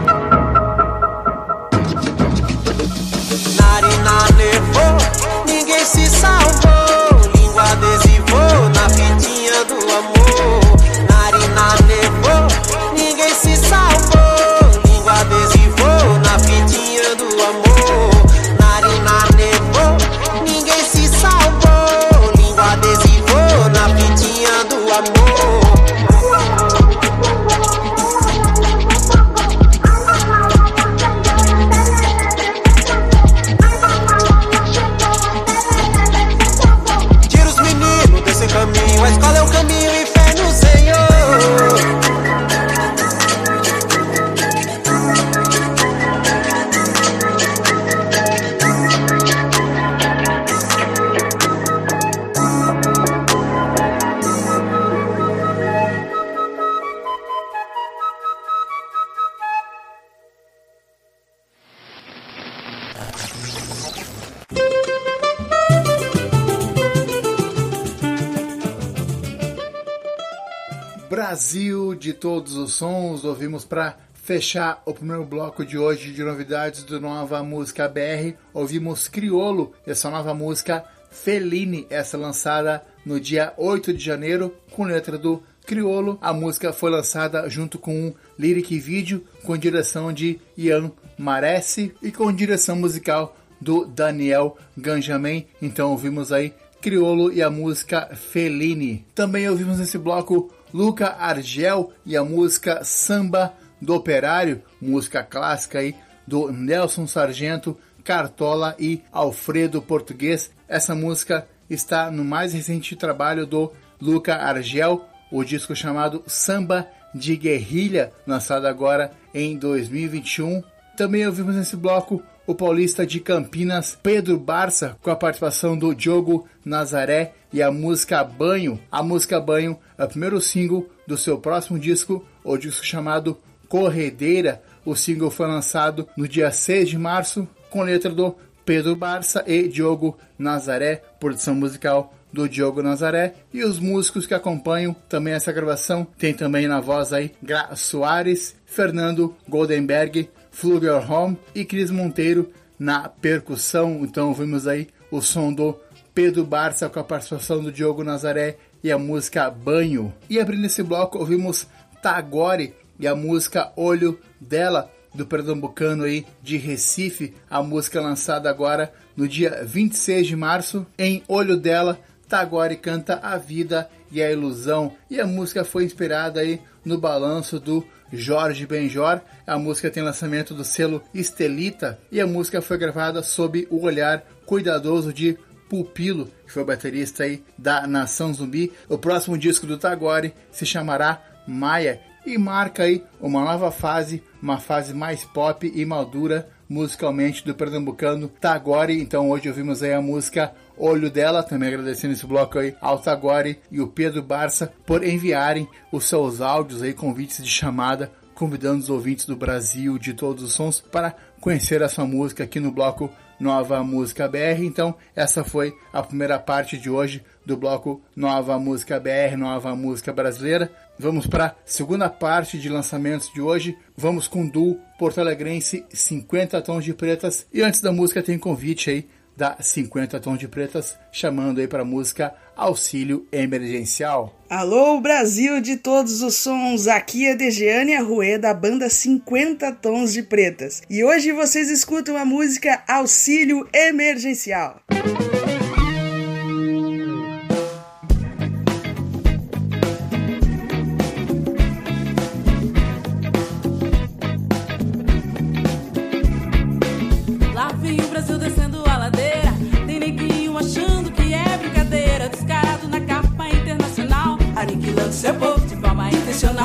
Todos 72.22 72.56
os 72.56 72.74
sons, 72.74 73.26
ouvimos 73.26 73.66
para 73.66 73.98
fechar 74.14 74.80
o 74.86 74.94
primeiro 74.94 75.26
bloco 75.26 75.66
de 75.66 75.76
hoje 75.76 76.12
de 76.12 76.24
novidades 76.24 76.84
do 76.84 77.02
Nova 77.02 77.42
Música 77.42 77.90
BR, 77.90 78.38
ouvimos 78.54 79.08
Criolo, 79.08 79.74
essa 79.88 80.08
nova 80.08 80.32
música 80.32 80.86
Feline, 81.10 81.88
essa 81.90 82.20
lançada 82.20 82.84
no 83.04 83.20
dia 83.20 83.52
8 83.58 83.92
de 83.92 84.06
janeiro, 84.06 84.56
com 84.70 84.84
letra 84.84 85.18
do 85.18 85.42
Criolo. 85.66 86.20
A 86.22 86.32
música 86.32 86.72
foi 86.72 86.92
lançada 86.92 87.50
junto 87.50 87.80
com 87.80 87.92
um 87.92 88.14
lyric 88.38 88.78
vídeo 88.80 89.26
com 89.44 89.58
direção 89.58 90.14
de 90.14 90.40
Ian 90.56 90.92
Maresse 91.18 91.92
e 92.04 92.12
com 92.12 92.32
direção 92.32 92.76
musical 92.76 93.36
do 93.60 93.84
Daniel 93.84 94.56
Ganjamin. 94.78 95.48
Então 95.60 95.90
ouvimos 95.90 96.32
aí 96.32 96.54
Criolo 96.82 97.32
e 97.32 97.44
a 97.44 97.50
música 97.52 98.10
Feline. 98.15 99.06
Também 99.13 99.48
ouvimos 99.48 99.78
nesse 99.78 100.00
bloco 100.00 100.52
Luca 100.74 101.10
Argel 101.10 101.94
e 102.04 102.17
a 102.17 102.24
música 102.24 102.84
Samba 102.84 103.54
do 103.80 103.94
Operário, 103.94 104.63
música 104.82 105.24
clássica 105.24 105.78
aí 105.78 105.96
do 106.26 106.52
Nelson 106.52 107.06
Sargento, 107.06 107.78
Cartola 108.04 108.76
e 108.80 109.02
Alfredo 109.12 109.80
Português. 109.80 110.50
Essa 110.67 110.96
música 110.96 111.48
está 111.70 112.10
no 112.10 112.26
mais 112.26 112.54
recente 112.54 112.96
trabalho 112.96 113.46
do 113.46 113.72
Luca 114.02 114.36
Argel, 114.36 115.06
o 115.32 115.44
disco 115.44 115.76
chamado 115.76 116.24
Samba 116.26 116.88
de 117.13 117.36
Guerrilha, 117.36 118.12
lançado 118.26 118.65
agora 118.65 119.12
em 119.36 119.56
2021. 119.56 120.63
Também 120.98 121.28
ouvimos 121.28 121.56
nesse 121.56 121.76
bloco 121.76 122.24
o 122.45 122.56
paulista 122.56 123.06
de 123.06 123.19
Campinas, 123.19 123.97
Pedro 124.01 124.38
Barça, 124.38 124.97
com 125.01 125.10
a 125.10 125.15
participação 125.15 125.77
do 125.77 125.93
Diogo 125.93 126.47
Nazaré 126.65 127.34
e 127.54 127.62
a 127.62 127.71
música 127.71 128.23
Banho. 128.23 128.80
A 128.91 129.04
música 129.04 129.39
Banho 129.39 129.77
é 129.97 130.04
o 130.04 130.08
primeiro 130.08 130.41
single 130.41 130.89
do 131.06 131.17
seu 131.17 131.38
próximo 131.38 131.77
disco, 131.77 132.25
o 132.43 132.58
disco 132.58 132.86
chamado 132.86 133.38
Corredeira. 133.67 134.62
O 134.86 134.95
single 134.95 135.30
foi 135.30 135.47
lançado 135.47 136.08
no 136.17 136.27
dia 136.27 136.51
6 136.51 136.89
de 136.89 136.97
março, 136.97 137.47
com 137.69 137.84
letra 137.84 138.12
do 138.12 138.36
Pedro 138.65 138.95
Barça 138.95 139.43
e 139.47 139.67
Diogo 139.67 140.17
Nazaré, 140.38 141.04
produção 141.19 141.56
musical 141.56 142.13
do 142.32 142.47
Diogo 142.47 142.82
Nazaré 142.82 143.34
e 143.54 143.63
os 143.63 143.80
músicos 143.80 144.25
que 144.25 144.34
acompanham 144.34 144.95
também 145.10 145.34
essa 145.34 145.51
gravação 145.51 146.08
tem 146.17 146.34
também 146.34 146.67
na 146.67 146.80
voz 146.80 147.12
aí 147.12 147.32
Gra 147.41 147.75
Soares, 147.75 148.56
Fernando 148.65 149.36
Goldenberg, 149.47 150.30
Fluvial 150.52 151.04
Home 151.10 151.38
e 151.56 151.66
Cris 151.66 151.90
Monteiro 151.90 152.52
na 152.78 153.10
percussão. 153.10 154.02
Então 154.04 154.34
vimos 154.34 154.68
aí 154.68 154.88
o 155.10 155.22
som 155.22 155.52
do 155.54 155.76
Pedro 156.14 156.46
Barça 156.46 156.90
com 156.90 157.00
a 157.00 157.04
participação 157.04 157.64
do 157.64 157.72
Diogo 157.72 158.04
Nazaré 158.04 158.58
e 158.84 158.92
a 158.92 158.98
música 158.98 159.50
Banho. 159.50 160.14
E 160.30 160.40
abrindo 160.40 160.66
esse 160.66 160.84
bloco 160.84 161.18
ouvimos 161.18 161.68
Tagore 162.02 162.74
e 163.00 163.08
a 163.08 163.16
música 163.16 163.72
Olho 163.76 164.20
dela 164.40 164.92
do 165.14 165.26
pernambucano 165.26 166.04
aí 166.04 166.26
de 166.42 166.58
Recife, 166.58 167.34
a 167.50 167.62
música 167.62 168.00
lançada 168.00 168.50
agora 168.50 168.94
no 169.16 169.28
dia 169.28 169.64
26 169.66 170.28
de 170.28 170.36
março 170.36 170.86
em 170.98 171.24
Olho 171.28 171.58
dela. 171.58 172.00
Tagore 172.28 172.78
canta 172.78 173.20
a 173.22 173.38
vida 173.38 173.90
e 174.12 174.22
a 174.22 174.32
ilusão 174.32 174.94
e 175.10 175.20
a 175.20 175.28
música 175.28 175.66
foi 175.66 175.84
inspirada 175.84 176.40
aí 176.40 176.62
no 176.84 176.98
balanço 176.98 177.60
do 177.60 177.86
Jorge 178.12 178.65
Benjor. 178.65 179.21
A 179.45 179.58
música 179.58 179.89
tem 179.89 180.04
lançamento 180.04 180.54
do 180.54 180.63
selo 180.63 181.02
Estelita 181.13 182.00
e 182.12 182.19
a 182.19 182.27
música 182.27 182.62
foi 182.62 182.77
gravada 182.77 183.23
sob 183.23 183.67
o 183.69 183.83
olhar 183.83 184.23
cuidadoso 184.46 185.13
de 185.13 185.38
Pupilo, 185.69 186.29
que 186.46 186.52
foi 186.52 186.63
o 186.63 186.65
baterista 186.65 187.23
aí 187.23 187.44
da 187.58 187.88
Nação 187.88 188.33
Zumbi. 188.33 188.71
O 188.90 188.98
próximo 188.98 189.38
disco 189.38 189.65
do 189.65 189.77
Tagore 189.77 190.33
se 190.52 190.65
chamará 190.65 191.21
Maia 191.48 192.02
e 192.25 192.38
marca 192.38 192.83
aí 192.83 193.04
uma 193.19 193.44
nova 193.44 193.71
fase, 193.71 194.21
uma 194.42 194.60
fase 194.60 194.94
mais 194.94 195.23
pop 195.23 195.71
e 195.73 195.86
madura 195.86 196.48
musicalmente 196.69 197.44
do 197.46 197.54
pernambucano 197.54 198.27
Tagore. 198.27 199.02
Então 199.02 199.29
hoje 199.29 199.50
ouvimos 199.50 199.83
aí 199.83 199.94
a 199.94 200.02
música 200.02 200.54
Olho 200.84 201.12
dela, 201.12 201.44
também 201.44 201.69
agradecendo 201.69 202.13
esse 202.13 202.25
bloco 202.25 202.58
aí 202.58 202.75
ao 202.82 202.98
Tagore 202.98 203.60
e 203.69 203.79
o 203.79 203.88
Pedro 203.88 204.23
Barça 204.23 204.73
por 204.84 205.06
enviarem 205.06 205.69
os 205.92 206.06
seus 206.06 206.42
áudios 206.42 206.82
aí, 206.82 206.92
convites 206.92 207.44
de 207.44 207.52
chamada, 207.52 208.12
convidando 208.34 208.79
os 208.79 208.90
ouvintes 208.90 209.27
do 209.27 209.36
Brasil, 209.36 210.00
de 210.00 210.15
todos 210.15 210.44
os 210.44 210.54
sons, 210.54 210.82
para 210.82 211.15
conhecer 211.40 211.84
a 211.84 211.88
sua 211.88 212.08
música 212.08 212.46
aqui 212.46 212.60
no 212.60 212.71
bloco 212.71 213.12
Nova 213.40 213.84
Música 213.84 214.27
BR. 214.27 214.63
Então, 214.63 214.96
essa 215.15 215.44
foi 215.44 215.71
a 215.94 216.02
primeira 216.02 216.40
parte 216.40 216.79
de 216.79 216.90
hoje 216.90 217.23
do 217.46 217.56
bloco 217.56 218.02
Nova 218.15 218.58
Música 218.58 219.00
BR, 219.00 219.38
Nova 219.38 219.75
Música 219.75 220.12
Brasileira. 220.12 220.71
Vamos 220.98 221.27
para 221.27 221.46
a 221.46 221.56
segunda 221.63 222.10
parte 222.10 222.58
de 222.58 222.69
lançamentos 222.69 223.32
de 223.32 223.40
hoje. 223.40 223.77
Vamos 223.96 224.27
com 224.27 224.46
o 224.46 224.52
duo 224.52 224.79
Porto 224.98 225.21
Alegrense 225.21 225.86
50 225.92 226.60
Tons 226.63 226.84
de 226.84 226.96
Pretas. 226.96 227.46
E 227.54 227.62
antes 227.62 227.82
da 227.82 227.92
música 227.92 228.23
tem 228.23 228.40
convite 228.40 228.90
aí 228.90 229.08
da 229.36 229.58
50 229.60 230.19
Tons 230.19 230.40
de 230.40 230.48
Pretas, 230.48 230.98
chamando 231.12 231.60
aí 231.60 231.67
para 231.67 231.82
a 231.82 231.86
música 231.86 232.34
Auxílio 232.56 233.27
Emergencial. 233.32 234.40
Alô, 234.50 235.00
Brasil 235.00 235.62
de 235.62 235.77
todos 235.77 236.21
os 236.21 236.36
sons, 236.36 236.88
aqui 236.88 237.25
é 237.27 237.36
Dejeane 237.36 237.96
Arruê 237.96 238.38
da 238.38 238.54
banda 238.54 238.90
50 238.90 239.71
Tons 239.73 240.13
de 240.13 240.23
Pretas. 240.23 240.82
E 240.90 241.04
hoje 241.04 241.32
vocês 241.32 241.69
escutam 241.69 242.17
a 242.17 242.25
música 242.25 242.84
Auxílio 242.88 243.67
Emergencial. 243.73 244.82
Lá 244.90 245.31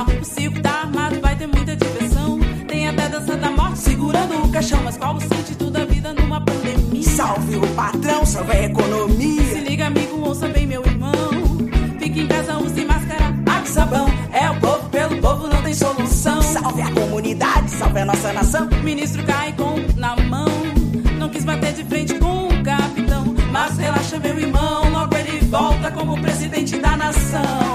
O 0.03 0.25
circo 0.25 0.61
tá 0.61 0.83
armado, 0.83 1.21
vai 1.21 1.35
ter 1.37 1.47
muita 1.47 1.75
diversão. 1.75 2.39
Tem 2.69 2.87
até 2.89 3.09
dança 3.09 3.37
da 3.37 3.51
morte 3.51 3.79
segurando 3.79 4.45
o 4.45 4.49
caixão. 4.51 4.83
Mas 4.85 4.97
qual 4.99 5.17
o 5.17 5.21
sentido 5.21 5.71
da 5.71 5.85
vida 5.87 6.13
numa 6.13 6.41
pandemia? 6.41 7.03
Salve 7.03 7.57
o 7.57 7.67
patrão, 7.69 8.27
salve 8.27 8.53
a 8.53 8.65
economia. 8.65 9.43
Se 9.43 9.61
liga, 9.61 9.87
amigo, 9.87 10.21
ouça 10.21 10.49
bem, 10.49 10.67
meu 10.67 10.85
irmão. 10.85 11.15
Fique 11.99 12.21
em 12.21 12.27
casa, 12.27 12.59
use 12.59 12.85
máscara, 12.85 13.35
água 13.47 13.67
sabão. 13.67 14.07
É 14.33 14.51
o 14.51 14.61
povo 14.61 14.89
pelo 14.91 15.17
povo, 15.19 15.49
não 15.49 15.63
tem 15.63 15.73
solução. 15.73 16.43
Salve 16.43 16.83
a 16.83 16.91
comunidade, 16.93 17.71
salve 17.71 18.01
a 18.01 18.05
nossa 18.05 18.33
nação. 18.35 18.69
Ministro 18.83 19.25
cai 19.25 19.55
com 19.55 19.77
na 19.99 20.15
mão. 20.17 20.47
Não 21.19 21.31
quis 21.31 21.45
bater 21.45 21.73
de 21.73 21.85
frente 21.85 22.15
com 22.19 22.49
o 22.49 22.63
capitão. 22.63 23.35
Mas 23.51 23.79
relaxa, 23.79 24.19
meu 24.19 24.39
irmão. 24.39 24.91
Logo 24.91 25.17
ele 25.17 25.41
volta 25.47 25.91
como 25.91 26.21
presidente 26.21 26.79
da 26.79 26.97
nação. 26.99 27.66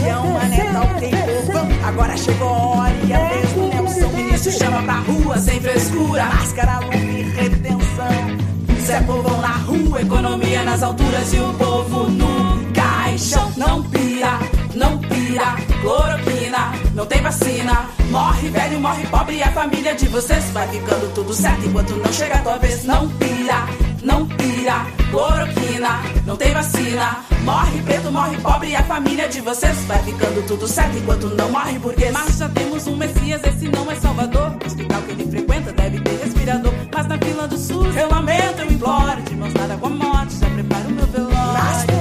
Que 0.00 0.08
é 0.08 0.16
uma 0.16 0.44
neta, 0.44 0.80
ok, 0.80 1.10
povão. 1.10 1.68
Agora 1.84 2.16
chegou 2.16 2.48
a 2.48 2.52
hora 2.52 2.94
e 3.06 3.12
a 3.12 3.28
vez 3.28 3.52
do 3.52 3.68
Nelson. 3.68 4.08
Ministro 4.16 4.52
chama 4.52 4.82
pra 4.82 4.94
rua 4.94 5.38
sem 5.38 5.60
frescura. 5.60 6.24
Máscara, 6.24 6.78
luva 6.80 6.96
e 6.96 7.22
retenção. 7.22 8.50
Zé 8.80 9.00
povão 9.02 9.40
na 9.42 9.48
rua, 9.48 10.00
economia 10.00 10.62
nas 10.62 10.82
alturas 10.82 11.32
e 11.34 11.38
o 11.38 11.52
povo 11.54 12.08
no 12.10 12.72
caixão. 12.72 13.52
Não 13.58 13.82
pira, 13.82 14.38
não 14.74 14.98
pira, 14.98 15.56
cloroquina, 15.82 16.72
não 16.94 17.04
tem 17.04 17.20
vacina. 17.20 17.84
Morre 18.10 18.48
velho, 18.48 18.80
morre 18.80 19.06
pobre 19.06 19.36
e 19.36 19.42
a 19.42 19.52
família 19.52 19.94
de 19.94 20.08
vocês 20.08 20.44
vai 20.50 20.66
ficando 20.68 21.14
tudo 21.14 21.34
certo 21.34 21.66
enquanto 21.66 21.94
não 21.96 22.12
chega 22.12 22.36
a 22.36 22.42
tua 22.42 22.56
vez. 22.56 22.84
Não 22.84 23.06
pira, 23.10 23.66
não 24.02 24.26
pira, 24.26 24.86
cloroquina, 25.10 26.00
não 26.26 26.36
tem 26.36 26.52
vacina. 26.54 27.29
Morre 27.50 27.82
preto, 27.82 28.12
morre 28.12 28.36
pobre 28.38 28.76
a 28.76 28.82
família 28.84 29.28
de 29.28 29.40
vocês 29.40 29.76
vai 29.88 30.00
ficando 30.04 30.46
tudo 30.46 30.68
certo 30.68 30.96
enquanto 30.96 31.26
não 31.34 31.50
morre 31.50 31.80
burguês. 31.80 32.12
Mas 32.12 32.38
já 32.38 32.48
temos 32.48 32.86
um 32.86 32.94
Messias, 32.94 33.42
esse 33.42 33.66
não 33.66 33.90
é 33.90 33.96
Salvador. 33.96 34.56
O 34.62 34.66
hospital 34.66 35.02
que 35.02 35.10
ele 35.10 35.28
frequenta 35.28 35.72
deve 35.72 35.98
ter 35.98 36.16
respirador. 36.22 36.72
Mas 36.94 37.08
na 37.08 37.18
fila 37.18 37.48
do 37.48 37.58
SUS 37.58 37.96
eu 37.96 38.08
lamento, 38.08 38.60
eu 38.60 38.70
imploro. 38.70 39.20
De 39.22 39.34
mãos 39.34 39.52
dadas 39.52 39.80
com 39.80 39.86
a 39.86 39.90
morte, 39.90 40.36
já 40.36 40.48
preparo 40.48 40.88
o 40.90 40.92
meu 40.92 41.06
velório. 41.06 41.52
Mas 41.52 41.99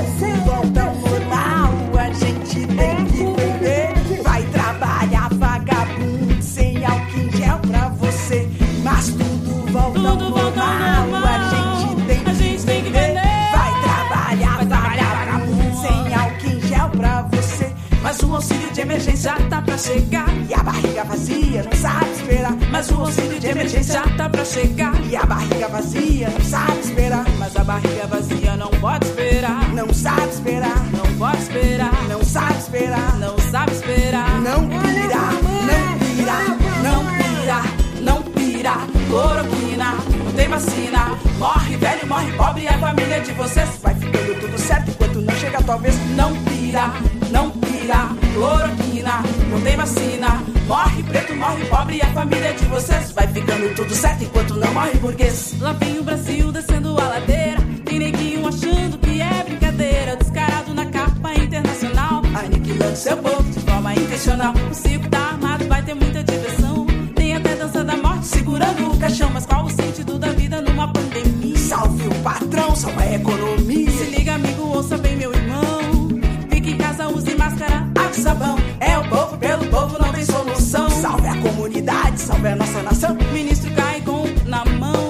auxílio 18.39 18.71
de 18.71 18.79
emergência 18.79 19.33
tá 19.49 19.61
pra 19.61 19.77
chegar. 19.77 20.29
E 20.49 20.53
a 20.53 20.63
barriga 20.63 21.03
vazia 21.03 21.63
não 21.63 21.73
sabe 21.73 22.11
esperar. 22.11 22.53
Mas 22.71 22.89
o 22.89 22.95
auxílio 22.95 23.37
de 23.37 23.47
emergência 23.47 24.01
tá 24.15 24.29
pra 24.29 24.45
chegar. 24.45 24.93
E 25.05 25.15
a 25.15 25.25
barriga 25.25 25.67
vazia 25.67 26.29
não 26.29 26.39
sabe 26.39 26.79
esperar. 26.79 27.25
Mas 27.37 27.55
a 27.57 27.63
barriga 27.65 28.07
vazia 28.07 28.55
não 28.55 28.69
pode 28.69 29.05
esperar. 29.05 29.69
Não 29.73 29.93
sabe 29.93 30.29
esperar. 30.29 30.85
Não 30.91 31.17
pode 31.17 31.37
esperar. 31.37 32.07
Não 32.07 32.23
sabe 32.23 32.59
esperar. 32.59 33.19
Não 33.19 33.37
sabe 33.51 33.71
esperar. 33.73 34.41
Não 34.41 34.69
pira. 34.69 35.21
Não 35.67 35.99
pira. 35.99 36.37
Não 36.81 37.03
pira. 37.17 37.61
Não 38.01 38.23
pira. 38.23 38.73
Cloroquina. 39.09 39.95
Não 40.23 40.31
tem 40.31 40.47
vacina. 40.47 41.19
Morre 41.37 41.75
velho, 41.75 42.07
morre 42.07 42.31
pobre. 42.37 42.63
E 42.63 42.67
a 42.69 42.79
família 42.79 43.19
de 43.19 43.33
vocês 43.33 43.69
vai 43.83 43.93
ficando 43.95 44.39
tudo 44.39 44.57
certo 44.57 44.91
enquanto 44.91 45.21
não 45.21 45.35
chega 45.35 45.61
talvez. 45.61 45.95
Não 46.15 46.33
pira 46.43 47.08
preto, 51.09 51.35
morre 51.35 51.65
pobre 51.65 51.97
e 51.97 52.01
a 52.01 52.13
família 52.13 52.53
de 52.53 52.65
vocês 52.65 53.11
vai 53.11 53.27
ficando 53.27 53.73
tudo 53.75 53.93
certo 53.93 54.23
enquanto 54.23 54.55
não 54.55 54.73
morre 54.73 54.97
burguês. 54.99 55.55
Lá 55.59 55.73
vem 55.73 55.99
o 55.99 56.03
Brasil 56.03 56.51
descendo 56.51 56.89
a 56.99 57.07
ladeira. 57.07 57.57
Tem 57.83 57.99
neguinho 57.99 58.47
achando 58.47 58.97
que 58.99 59.21
é 59.21 59.43
brincadeira. 59.43 60.15
Descarado 60.15 60.73
na 60.73 60.85
capa 60.85 61.33
internacional. 61.33 62.21
Aniquilando 62.35 62.95
seu 62.95 63.17
povo 63.17 63.43
de 63.43 63.59
forma 63.59 63.93
intencional. 63.95 64.53
O 64.69 64.73
circo 64.73 65.09
tá 65.09 65.19
armado, 65.19 65.67
vai 65.67 65.81
ter 65.81 65.95
muita 65.95 66.23
diversão. 66.23 66.85
Tem 67.15 67.35
até 67.35 67.55
dança 67.55 67.83
da 67.83 67.97
morte 67.97 68.27
segurando 68.27 68.91
o 68.91 68.97
caixão. 68.97 69.29
Mas 69.33 69.45
qual 69.45 69.65
o 69.65 69.69
sentido 69.69 70.19
da 70.19 70.31
vida 70.31 70.61
numa 70.61 70.91
pandemia? 70.91 71.57
Salve 71.57 72.07
o 72.07 72.15
patrão, 72.23 72.75
salve 72.75 73.01
a 73.01 73.15
economia. 73.15 73.88
Sabão. 78.29 78.57
É 78.79 78.97
o 78.97 79.03
povo, 79.09 79.37
pelo 79.37 79.65
povo, 79.65 79.97
não 79.99 80.11
tem 80.13 80.23
solução. 80.23 80.89
Salve 80.89 81.27
a 81.27 81.35
comunidade, 81.37 82.21
salve 82.21 82.47
a 82.47 82.55
nossa 82.55 82.83
nação. 82.83 83.17
Ministro 83.33 83.71
cai 83.71 84.01
com 84.01 84.25
na 84.45 84.63
mão. 84.65 85.09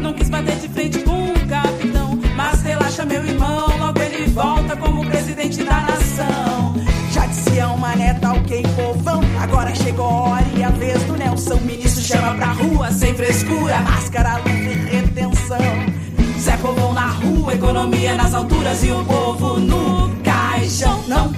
Não 0.00 0.12
quis 0.12 0.28
bater 0.28 0.56
de 0.56 0.68
frente 0.68 0.98
com 1.00 1.30
o 1.30 1.48
capitão. 1.48 2.18
Mas 2.34 2.62
relaxa, 2.62 3.04
meu 3.04 3.24
irmão, 3.24 3.78
logo 3.78 4.00
ele 4.00 4.26
volta 4.30 4.76
como 4.76 5.06
presidente 5.06 5.62
da 5.62 5.80
nação. 5.82 6.74
Já 7.12 7.26
dizia 7.26 7.68
uma 7.68 7.94
neta, 7.94 8.32
ok, 8.32 8.62
povão. 8.74 9.20
Agora 9.40 9.74
chegou 9.74 10.06
a 10.06 10.30
hora 10.30 10.46
e 10.56 10.64
a 10.64 10.70
vez 10.70 11.02
do 11.04 11.16
Nelson. 11.16 11.60
Ministro 11.62 12.02
chama 12.02 12.34
pra 12.34 12.48
rua, 12.48 12.90
sem 12.90 13.14
frescura. 13.14 13.78
Máscara, 13.80 14.38
luva 14.38 14.50
e 14.50 14.96
retenção. 14.96 15.96
Zé 16.40 16.56
Povão 16.58 16.92
na 16.92 17.08
rua, 17.08 17.54
economia 17.54 18.14
nas 18.14 18.34
alturas 18.34 18.84
e 18.84 18.90
o 18.90 19.04
povo 19.04 19.58
no 19.58 20.14
caixão. 20.22 21.02
Não 21.08 21.32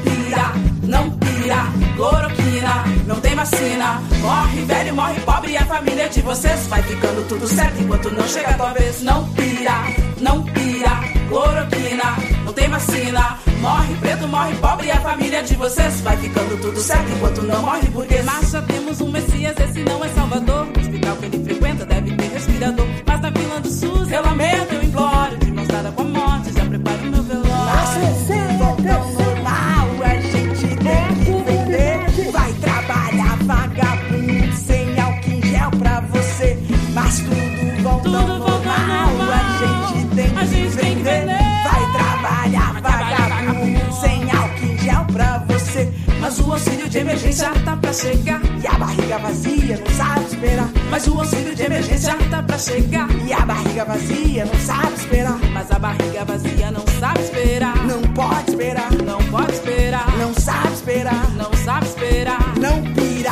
cloroquina, 1.99 2.85
não 3.07 3.21
tem 3.21 3.35
vacina. 3.35 4.01
Morre 4.21 4.63
velho, 4.63 4.95
morre 4.95 5.21
pobre 5.21 5.53
e 5.53 5.57
a 5.57 5.67
família 5.67 6.09
de 6.09 6.23
vocês 6.23 6.67
vai 6.69 6.81
ficando 6.83 7.29
tudo 7.29 7.47
certo 7.49 7.83
enquanto 7.83 8.11
não 8.11 8.29
chega 8.29 8.51
a 8.51 8.55
tua 8.55 8.73
vez. 8.73 9.03
Não 9.03 9.29
pira, 9.31 9.75
não 10.21 10.43
pira, 10.45 10.91
cloroquina, 11.29 12.17
não 12.45 12.53
tem 12.53 12.69
vacina. 12.69 13.39
Morre 13.61 13.95
preto, 13.97 14.29
morre 14.29 14.55
pobre 14.57 14.87
e 14.87 14.91
a 14.93 15.01
família 15.01 15.43
de 15.43 15.57
vocês 15.57 16.01
vai 16.01 16.17
ficando 16.17 16.61
tudo 16.61 16.81
certo 16.81 17.11
enquanto 17.11 17.43
não 17.43 17.63
morre 17.63 17.89
burguês. 17.89 18.25
Mas 18.25 18.51
já 18.53 18.63
temos 18.63 19.01
um 19.01 19.11
Messias, 19.11 19.57
esse 19.59 19.81
não 19.81 20.05
é 20.05 20.09
Salvador. 20.11 20.69
O 20.69 20.81
hospital 20.81 21.17
que 21.17 21.27
ele 21.27 21.45
frequenta 21.45 21.85
deve 21.85 22.17
ter 22.17 22.31
respirador. 22.31 22.87
Mas 23.05 23.21
na 23.21 23.33
fila 23.33 23.61
do 23.61 23.69
SUS 23.69 24.13
eu 24.13 24.23
lamento, 24.23 24.73
eu 24.73 24.83
imploro. 24.85 25.37
De 25.39 25.51
mãos 25.51 25.67
dadas 25.67 25.95
com 25.95 26.03
a 26.03 26.05
morte, 26.05 26.53
já 26.53 26.65
preparo 26.65 27.11
meu 27.11 27.23
velório. 27.25 27.59
Voltão 28.59 28.89
normal, 28.89 29.18
Mas 46.29 46.41
o 46.41 46.53
auxílio 46.53 46.89
de 46.91 46.99
emergência 46.99 47.51
tá 47.65 47.75
pra 47.75 47.91
chegar. 47.91 48.43
E 48.63 48.67
a 48.67 48.73
barriga 48.73 49.17
vazia 49.17 49.79
não 49.79 49.97
sabe 49.97 50.27
esperar. 50.27 50.71
Mas 50.91 51.07
o 51.07 51.19
auxílio 51.19 51.55
de 51.55 51.63
emergência 51.63 52.15
tá 52.31 52.43
pra 52.43 52.59
chegar. 52.59 53.09
E 53.27 53.33
a 53.33 53.47
barriga 53.47 53.85
vazia 53.87 54.45
não 54.45 54.61
sabe 54.61 54.93
esperar. 54.93 55.39
Mas 55.55 55.71
a 55.71 55.79
barriga 55.79 56.27
vazia 56.27 56.71
não 56.71 56.85
sabe 57.01 57.23
esperar. 57.23 57.77
Não 57.87 58.03
pode 58.13 58.51
esperar. 58.51 58.93
Não 58.93 59.19
pode 59.31 59.53
esperar. 59.53 60.19
Não 60.19 60.35
sabe 60.35 60.75
esperar. 60.75 61.31
Não 61.31 61.51
sabe 61.65 61.87
esperar. 61.87 62.55
Não 62.59 62.83
pira, 62.93 63.31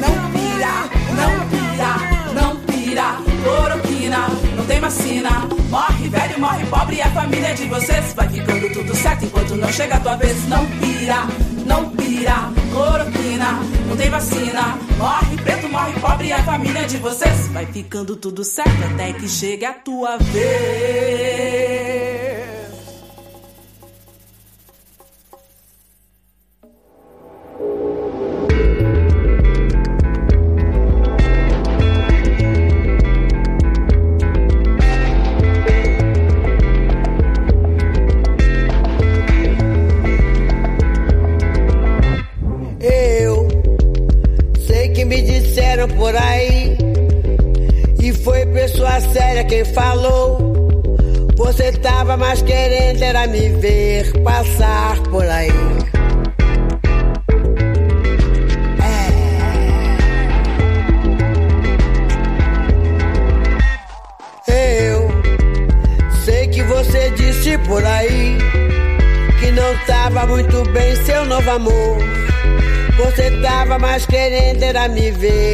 não 0.00 0.30
pira, 0.32 0.72
não 1.20 1.48
pira, 1.50 2.32
não 2.32 2.56
pira. 2.64 3.16
Cloroquina, 3.44 4.26
não 4.56 4.64
tem 4.64 4.80
vacina. 4.80 5.30
Morre 5.68 6.08
velho, 6.08 6.40
morre 6.40 6.64
pobre 6.64 6.96
e 6.96 7.02
a 7.02 7.10
família 7.10 7.54
de 7.54 7.66
vocês 7.66 8.14
vai 8.14 8.26
ficando 8.26 8.72
tudo 8.72 8.96
certo 8.96 9.26
enquanto 9.26 9.54
não 9.54 9.70
chega 9.70 9.96
a 9.96 10.00
tua 10.00 10.16
vez. 10.16 10.48
Não 10.48 10.64
pira, 10.64 11.26
não 11.68 11.90
pira. 11.90 12.50
Cloroquina, 12.72 13.60
não 13.86 13.96
tem 13.96 14.10
vacina. 14.10 14.78
Morre 14.96 15.36
preto, 15.36 15.68
morre 15.68 15.92
pobre 16.00 16.28
e 16.28 16.32
a 16.32 16.42
família 16.42 16.84
de 16.86 16.96
vocês 16.96 17.48
vai 17.48 17.66
ficando 17.66 18.16
tudo 18.16 18.42
certo 18.42 18.84
até 18.92 19.12
que 19.12 19.28
chegue 19.28 19.64
a 19.64 19.74
tua 19.74 20.16
vez. 20.16 21.57
Era 74.78 74.88
me 74.88 75.10
ver 75.10 75.47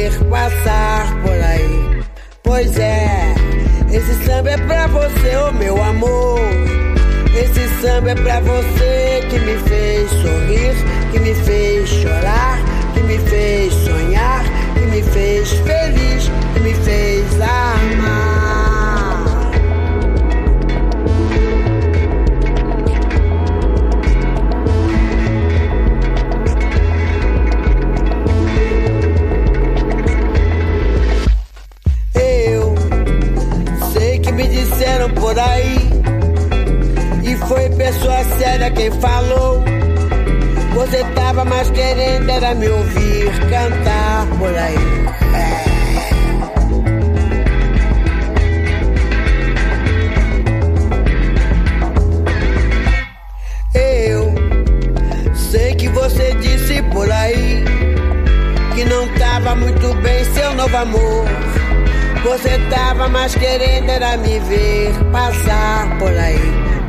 Você 62.35 62.59
tava 62.69 63.07
mais 63.07 63.33
querendo 63.33 63.89
era 63.89 64.17
me 64.17 64.39
ver 64.39 64.93
passar 65.09 65.97
por 65.97 66.11
aí. 66.11 66.37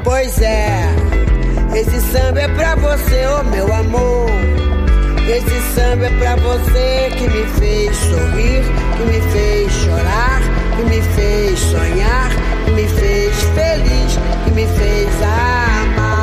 Pois 0.02 0.42
é, 0.42 0.88
esse 1.72 2.00
samba 2.00 2.40
é 2.40 2.48
pra 2.48 2.74
você, 2.74 3.26
ô 3.28 3.44
meu 3.44 3.72
amor. 3.72 4.28
Esse 5.28 5.60
samba 5.72 6.06
é 6.06 6.10
pra 6.18 6.34
você 6.34 7.10
que 7.16 7.28
me 7.28 7.46
fez 7.60 7.96
sorrir, 7.96 8.64
que 8.96 9.04
me 9.04 9.20
fez 9.30 9.72
chorar, 9.72 10.40
que 10.76 10.82
me 10.82 11.00
fez 11.14 11.58
sonhar, 11.60 12.28
que 12.64 12.70
me 12.72 12.88
fez 12.88 13.34
feliz, 13.54 14.18
que 14.44 14.50
me 14.50 14.66
fez 14.66 15.08
amar. 15.22 16.15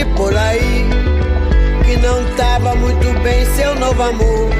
Disse 0.00 0.04
por 0.16 0.36
aí 0.36 0.86
que 1.84 1.96
não 1.96 2.24
tava 2.36 2.74
muito 2.76 3.22
bem 3.22 3.44
seu 3.56 3.74
novo 3.76 4.02
amor. 4.02 4.50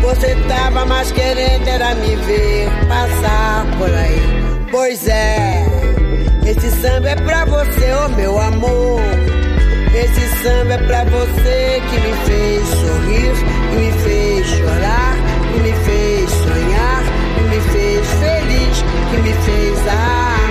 Você 0.00 0.34
tava 0.48 0.84
mais 0.86 1.10
querendo 1.12 1.66
era 1.66 1.94
me 1.96 2.16
ver 2.16 2.68
passar 2.88 3.66
por 3.78 3.92
aí. 3.92 4.20
Pois 4.70 5.06
é, 5.08 5.64
esse 6.46 6.70
samba 6.70 7.10
é 7.10 7.16
pra 7.16 7.44
você, 7.44 7.92
ô 7.92 8.06
oh 8.06 8.08
meu 8.10 8.40
amor. 8.40 9.00
Esse 9.94 10.42
samba 10.42 10.74
é 10.74 10.78
pra 10.78 11.04
você 11.04 11.82
que 11.88 12.00
me 12.00 12.12
fez 12.26 12.68
sorrir, 12.68 13.32
que 13.70 13.76
me 13.76 13.92
fez 14.02 14.46
chorar, 14.46 15.16
que 15.52 15.60
me 15.60 15.72
fez 15.72 16.30
sonhar, 16.30 17.02
que 17.34 17.42
me 17.42 17.60
fez 17.72 18.06
feliz, 18.06 18.84
que 19.10 19.16
me 19.22 19.32
fez 19.32 19.88
amar. 19.88 20.45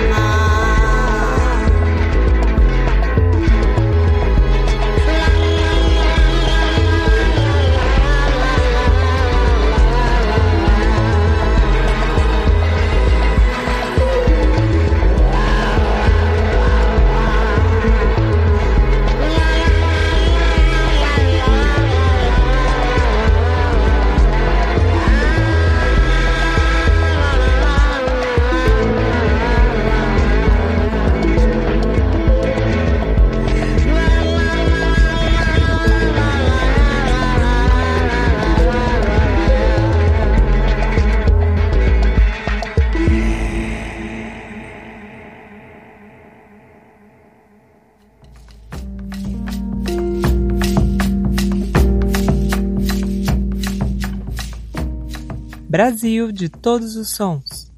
Brasil 55.76 56.32
de 56.32 56.48
todos 56.48 56.96
os 56.96 57.10
sons. 57.10 57.70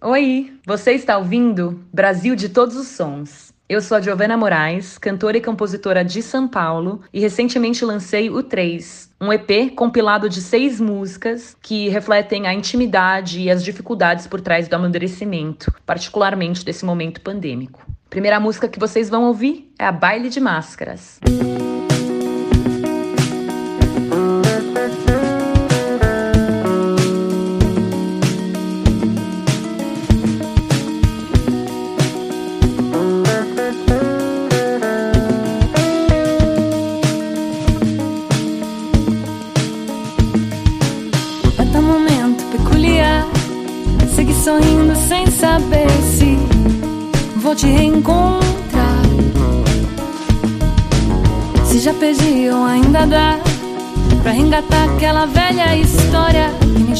Oi, 0.00 0.52
você 0.64 0.92
está 0.92 1.18
ouvindo 1.18 1.84
Brasil 1.92 2.36
de 2.36 2.50
todos 2.50 2.76
os 2.76 2.86
sons. 2.86 3.52
Eu 3.68 3.80
sou 3.80 3.96
a 3.96 4.00
Giovana 4.00 4.36
Moraes, 4.36 4.96
cantora 4.96 5.38
e 5.38 5.40
compositora 5.40 6.04
de 6.04 6.22
São 6.22 6.46
Paulo, 6.46 7.00
e 7.12 7.18
recentemente 7.18 7.84
lancei 7.84 8.30
o 8.30 8.44
3, 8.44 9.10
um 9.20 9.32
EP 9.32 9.74
compilado 9.74 10.28
de 10.28 10.40
seis 10.40 10.80
músicas 10.80 11.56
que 11.60 11.88
refletem 11.88 12.46
a 12.46 12.54
intimidade 12.54 13.40
e 13.40 13.50
as 13.50 13.64
dificuldades 13.64 14.28
por 14.28 14.40
trás 14.40 14.68
do 14.68 14.74
amadurecimento, 14.74 15.74
particularmente 15.84 16.64
desse 16.64 16.84
momento 16.84 17.20
pandêmico. 17.20 17.84
Primeira 18.08 18.38
música 18.38 18.68
que 18.68 18.78
vocês 18.78 19.10
vão 19.10 19.24
ouvir 19.24 19.68
é 19.76 19.84
a 19.84 19.90
Baile 19.90 20.28
de 20.28 20.38
Máscaras. 20.40 21.18
Até 21.20 21.55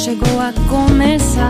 chegou 0.06 0.40
a 0.40 0.52
começar. 0.68 1.48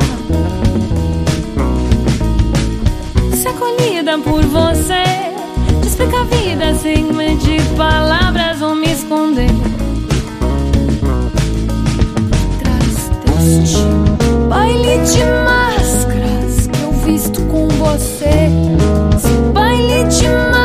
Ser 3.35 3.49
acolhida 3.49 4.19
por 4.19 4.43
você, 4.47 5.05
te 5.83 6.17
a 6.17 6.25
vida 6.25 6.75
sem 6.77 7.05
medir 7.13 7.61
palavras 7.77 8.63
ou 8.63 8.75
me 8.75 8.91
esconder. 8.91 9.51
Traz 12.61 13.11
deste 13.27 13.85
baile 14.49 15.01
de 15.05 15.23
máscaras 15.45 16.67
que 16.67 16.83
eu 16.83 16.93
visto 17.05 17.43
com 17.49 17.69
você. 17.69 18.49
Esse 19.15 19.53
baile 19.53 20.05
de 20.05 20.29
máscaras. 20.29 20.56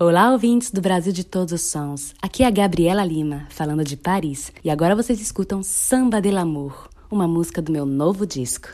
Olá, 0.00 0.30
ouvintes 0.30 0.70
do 0.70 0.80
Brasil 0.80 1.12
de 1.12 1.24
Todos 1.24 1.52
os 1.52 1.62
Sons. 1.62 2.14
Aqui 2.22 2.44
é 2.44 2.46
a 2.46 2.52
Gabriela 2.52 3.04
Lima, 3.04 3.48
falando 3.50 3.82
de 3.82 3.96
Paris. 3.96 4.52
E 4.62 4.70
agora 4.70 4.94
vocês 4.94 5.20
escutam 5.20 5.60
Samba 5.60 6.20
de 6.20 6.30
l'Amour, 6.30 6.88
uma 7.10 7.26
música 7.26 7.60
do 7.60 7.72
meu 7.72 7.84
novo 7.84 8.24
disco. 8.24 8.68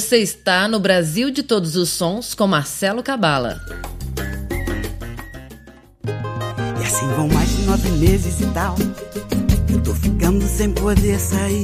Você 0.00 0.16
está 0.16 0.66
no 0.66 0.80
Brasil 0.80 1.30
de 1.30 1.42
Todos 1.42 1.76
os 1.76 1.90
Sons 1.90 2.32
com 2.32 2.46
Marcelo 2.46 3.02
Cabala. 3.02 3.60
E 6.80 6.82
assim 6.82 7.06
vão 7.08 7.28
mais 7.28 7.54
de 7.54 7.62
nove 7.64 7.90
meses 7.90 8.40
e 8.40 8.46
tal. 8.46 8.76
Eu 9.70 9.82
tô 9.82 9.94
ficando 9.94 10.42
sem 10.48 10.72
poder 10.72 11.20
sair. 11.20 11.59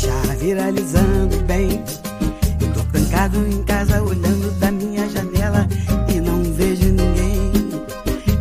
Deixar 0.00 0.36
viralizando 0.36 1.36
bem. 1.44 1.82
Eu 2.60 2.72
tô 2.72 2.80
trancado 2.90 3.46
em 3.46 3.62
casa 3.64 4.02
olhando 4.02 4.50
da 4.58 4.70
minha 4.70 5.08
janela 5.10 5.68
e 6.08 6.20
não 6.20 6.42
vejo 6.54 6.86
ninguém. 6.86 7.52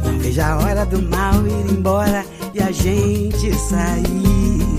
Não 0.03 0.17
vejo 0.19 0.41
a 0.41 0.57
hora 0.57 0.85
do 0.85 1.01
mal 1.01 1.45
ir 1.45 1.71
embora 1.71 2.25
e 2.53 2.61
a 2.61 2.71
gente 2.71 3.53
sair. 3.55 4.69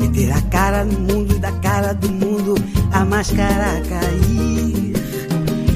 Meter 0.00 0.32
a 0.32 0.42
cara 0.42 0.84
no 0.84 0.98
mundo 0.98 1.36
e 1.36 1.38
da 1.38 1.52
cara 1.52 1.92
do 1.94 2.10
mundo 2.10 2.54
a 2.92 3.04
máscara 3.04 3.80
cair. 3.88 4.92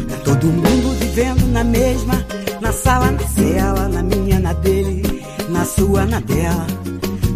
Tá 0.08 0.16
todo 0.24 0.46
mundo 0.46 0.98
vivendo 0.98 1.46
na 1.52 1.62
mesma, 1.62 2.26
na 2.60 2.72
sala, 2.72 3.12
na 3.12 3.28
cela, 3.28 3.88
na 3.88 4.02
minha, 4.02 4.40
na 4.40 4.52
dele, 4.54 5.24
na 5.50 5.64
sua, 5.64 6.04
na 6.04 6.18
dela. 6.18 6.66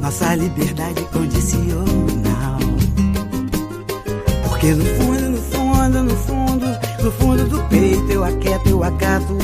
Nossa 0.00 0.34
liberdade 0.34 1.02
condicional. 1.12 2.17
Porque 4.58 4.74
no 4.74 4.84
fundo, 4.84 5.30
no 5.30 5.38
fundo, 5.38 6.02
no 6.02 6.16
fundo, 6.16 6.66
no 7.00 7.12
fundo 7.12 7.44
do 7.44 7.62
peito 7.68 8.10
eu 8.10 8.24
aquieto, 8.24 8.68
eu 8.68 8.82
acato, 8.82 9.38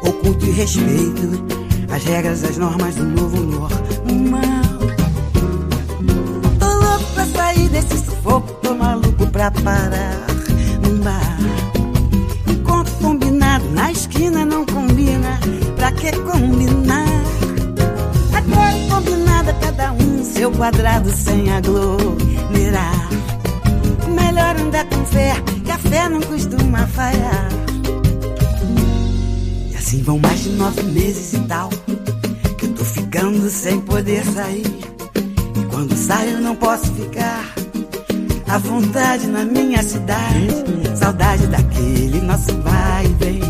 oculto 0.00 0.46
e 0.46 0.50
respeito 0.52 1.44
as 1.90 2.04
regras, 2.04 2.44
as 2.44 2.56
normas 2.56 2.94
do 2.94 3.04
novo 3.04 3.40
normal. 3.40 4.78
Tô 6.60 6.66
louco 6.66 7.04
pra 7.14 7.26
sair 7.26 7.68
desse 7.70 7.98
sufoco, 7.98 8.52
tô 8.62 8.76
maluco 8.76 9.26
pra 9.26 9.50
parar 9.50 10.24
num 10.84 11.00
bar. 11.00 11.36
Encontro 12.46 12.94
combinado 13.02 13.68
na 13.70 13.90
esquina 13.90 14.46
não 14.46 14.64
combina, 14.64 15.40
pra 15.74 15.90
que 15.90 16.12
combinar? 16.12 17.24
Agora 18.32 18.76
combinada, 18.88 19.52
cada 19.54 19.90
um 19.94 20.22
seu 20.22 20.52
quadrado 20.52 21.10
sem 21.10 21.50
aglomerar. 21.50 23.19
Melhor 24.10 24.56
andar 24.60 24.84
com 24.86 25.04
fé, 25.06 25.34
que 25.64 25.70
a 25.70 25.78
fé 25.78 26.08
não 26.08 26.20
costuma 26.20 26.86
falhar. 26.88 27.48
E 29.70 29.76
assim 29.76 30.02
vão 30.02 30.18
mais 30.18 30.40
de 30.40 30.50
nove 30.50 30.82
meses 30.82 31.32
e 31.34 31.40
tal. 31.40 31.68
Que 32.58 32.66
eu 32.66 32.74
tô 32.74 32.84
ficando 32.84 33.48
sem 33.48 33.80
poder 33.80 34.24
sair. 34.24 34.66
E 35.56 35.64
quando 35.70 35.96
saio 35.96 36.40
não 36.40 36.56
posso 36.56 36.92
ficar. 36.92 37.44
À 38.48 38.58
vontade 38.58 39.26
na 39.28 39.44
minha 39.44 39.82
cidade. 39.82 40.48
Saudade 40.96 41.46
daquele 41.46 42.20
nosso 42.22 42.52
vai 42.62 43.06
e 43.06 43.24
vem. 43.24 43.40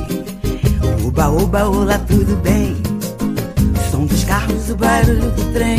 Oba, 1.07 1.29
oba, 1.31 1.69
olá, 1.69 1.99
tudo 2.01 2.37
bem. 2.43 2.77
O 3.75 3.91
som 3.91 4.07
dos 4.07 4.25
carros, 4.25 4.71
o 4.71 4.77
barulho 4.77 5.31
do 5.31 5.53
trem. 5.53 5.79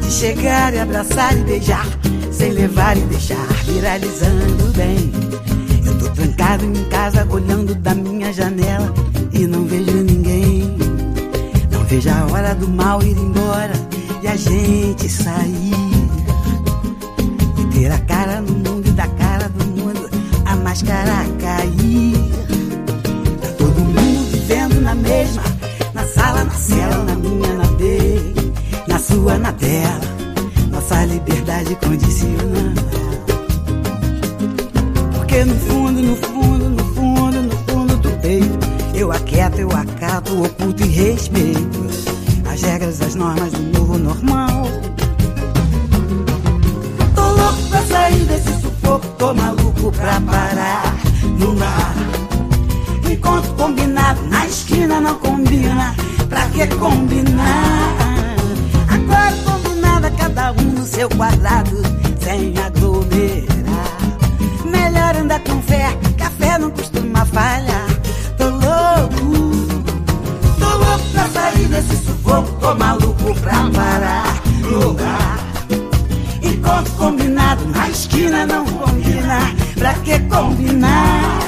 De 0.00 0.12
chegar 0.12 0.74
e 0.74 0.80
abraçar 0.80 1.36
e 1.38 1.44
beijar. 1.44 1.86
Sem 2.36 2.50
levar 2.50 2.96
e 2.96 3.00
deixar 3.02 3.46
viralizando 3.64 4.72
bem. 4.76 5.12
Eu 5.86 5.98
tô 5.98 6.08
trancado 6.10 6.64
em 6.64 6.84
casa 6.88 7.26
olhando 7.30 7.74
da 7.76 7.94
minha 7.94 8.32
janela 8.32 8.92
e 9.32 9.46
não 9.46 9.64
vejo 9.64 9.92
ninguém. 10.02 10.76
Não 11.70 11.84
vejo 11.84 12.10
a 12.10 12.26
hora 12.32 12.54
do 12.56 12.68
mal 12.68 13.00
ir 13.02 13.16
embora 13.16 13.72
e 14.20 14.26
a 14.26 14.36
gente 14.36 15.08
sair. 15.08 15.70
ter 17.72 17.92
a 17.92 17.98
cara 17.98 18.40
no 18.40 18.52
mundo 18.52 18.88
e 18.88 18.90
da 18.90 19.06
cara 19.06 19.48
do 19.48 19.64
mundo 19.66 20.10
a 20.44 20.56
máscara 20.56 21.24
cair. 21.40 22.14
Tá 23.40 23.48
todo 23.58 23.80
mundo 23.80 24.30
vivendo 24.32 24.80
na 24.80 24.94
mesma, 24.96 25.42
na 25.92 26.04
sala, 26.04 26.44
na 26.44 26.54
cela, 26.54 27.04
na 27.04 27.14
minha, 27.14 27.54
na 27.54 27.66
dele, 27.76 28.52
na 28.88 28.98
sua, 28.98 29.38
na 29.38 29.52
dela. 29.52 30.13
Nossa 30.94 31.06
liberdade 31.06 31.76
condiciona. 31.84 32.72
Porque 35.12 35.44
no 35.44 35.54
fundo, 35.56 36.00
no 36.00 36.16
fundo, 36.16 36.70
no 36.70 36.84
fundo, 36.94 37.42
no 37.42 37.56
fundo 37.66 37.96
do 37.96 38.10
peito, 38.20 38.58
eu 38.94 39.10
aquieto, 39.10 39.58
eu 39.58 39.70
acato, 39.72 40.40
oculto 40.44 40.84
e 40.84 40.86
respeito 40.86 41.84
as 42.48 42.62
regras, 42.62 43.02
as 43.02 43.16
normas 43.16 43.52
do 43.52 43.78
novo 43.78 43.98
normal. 43.98 44.68
Tô 47.16 47.22
louco 47.22 47.62
pra 47.70 47.82
sair 47.82 48.24
desse 48.26 48.52
sufoco, 48.60 49.06
tô 49.18 49.34
maluco 49.34 49.90
pra 49.90 50.20
parar 50.20 50.94
no 51.40 51.54
mar. 51.56 51.94
Encontro 53.10 53.52
combinado 53.54 54.22
na 54.28 54.46
esquina 54.46 55.00
não 55.00 55.18
combina, 55.18 55.92
pra 56.28 56.48
que 56.50 56.68
combinar? 56.68 58.13
Cada 60.18 60.52
um 60.52 60.62
no 60.62 60.84
seu 60.84 61.08
quadrado, 61.10 61.76
sem 62.20 62.54
aglomerar. 62.58 63.98
Melhor 64.64 65.16
andar 65.16 65.40
com 65.40 65.60
fé, 65.62 65.96
café 66.18 66.58
não 66.58 66.70
costuma 66.70 67.24
falhar. 67.26 67.86
Tô 68.36 68.48
louco, 68.48 69.24
tô 70.58 70.66
louco 70.66 71.04
pra 71.12 71.28
sair 71.28 71.66
desse 71.66 71.96
sufoco, 71.96 72.52
tô 72.60 72.74
maluco 72.74 73.34
pra 73.40 73.70
parar 73.74 74.42
lugar. 74.62 75.38
Encontro 76.42 76.92
combinado 76.94 77.64
na 77.66 77.88
esquina 77.88 78.46
não 78.46 78.64
combina, 78.64 79.38
pra 79.78 79.94
que 79.94 80.18
combinar? 80.20 81.38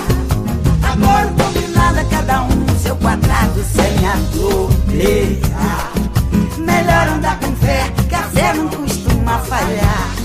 Agora 0.82 1.26
combinada, 1.28 2.04
cada 2.04 2.42
um 2.42 2.54
no 2.54 2.78
seu 2.78 2.96
quadrado, 2.96 3.62
sem 3.64 4.06
aglomerar. 4.06 5.92
Melhor 6.58 7.08
andar 7.08 7.38
com 7.40 7.54
fé, 7.56 7.90
não 8.54 8.68
costuma 8.68 9.38
falhar. 9.40 10.16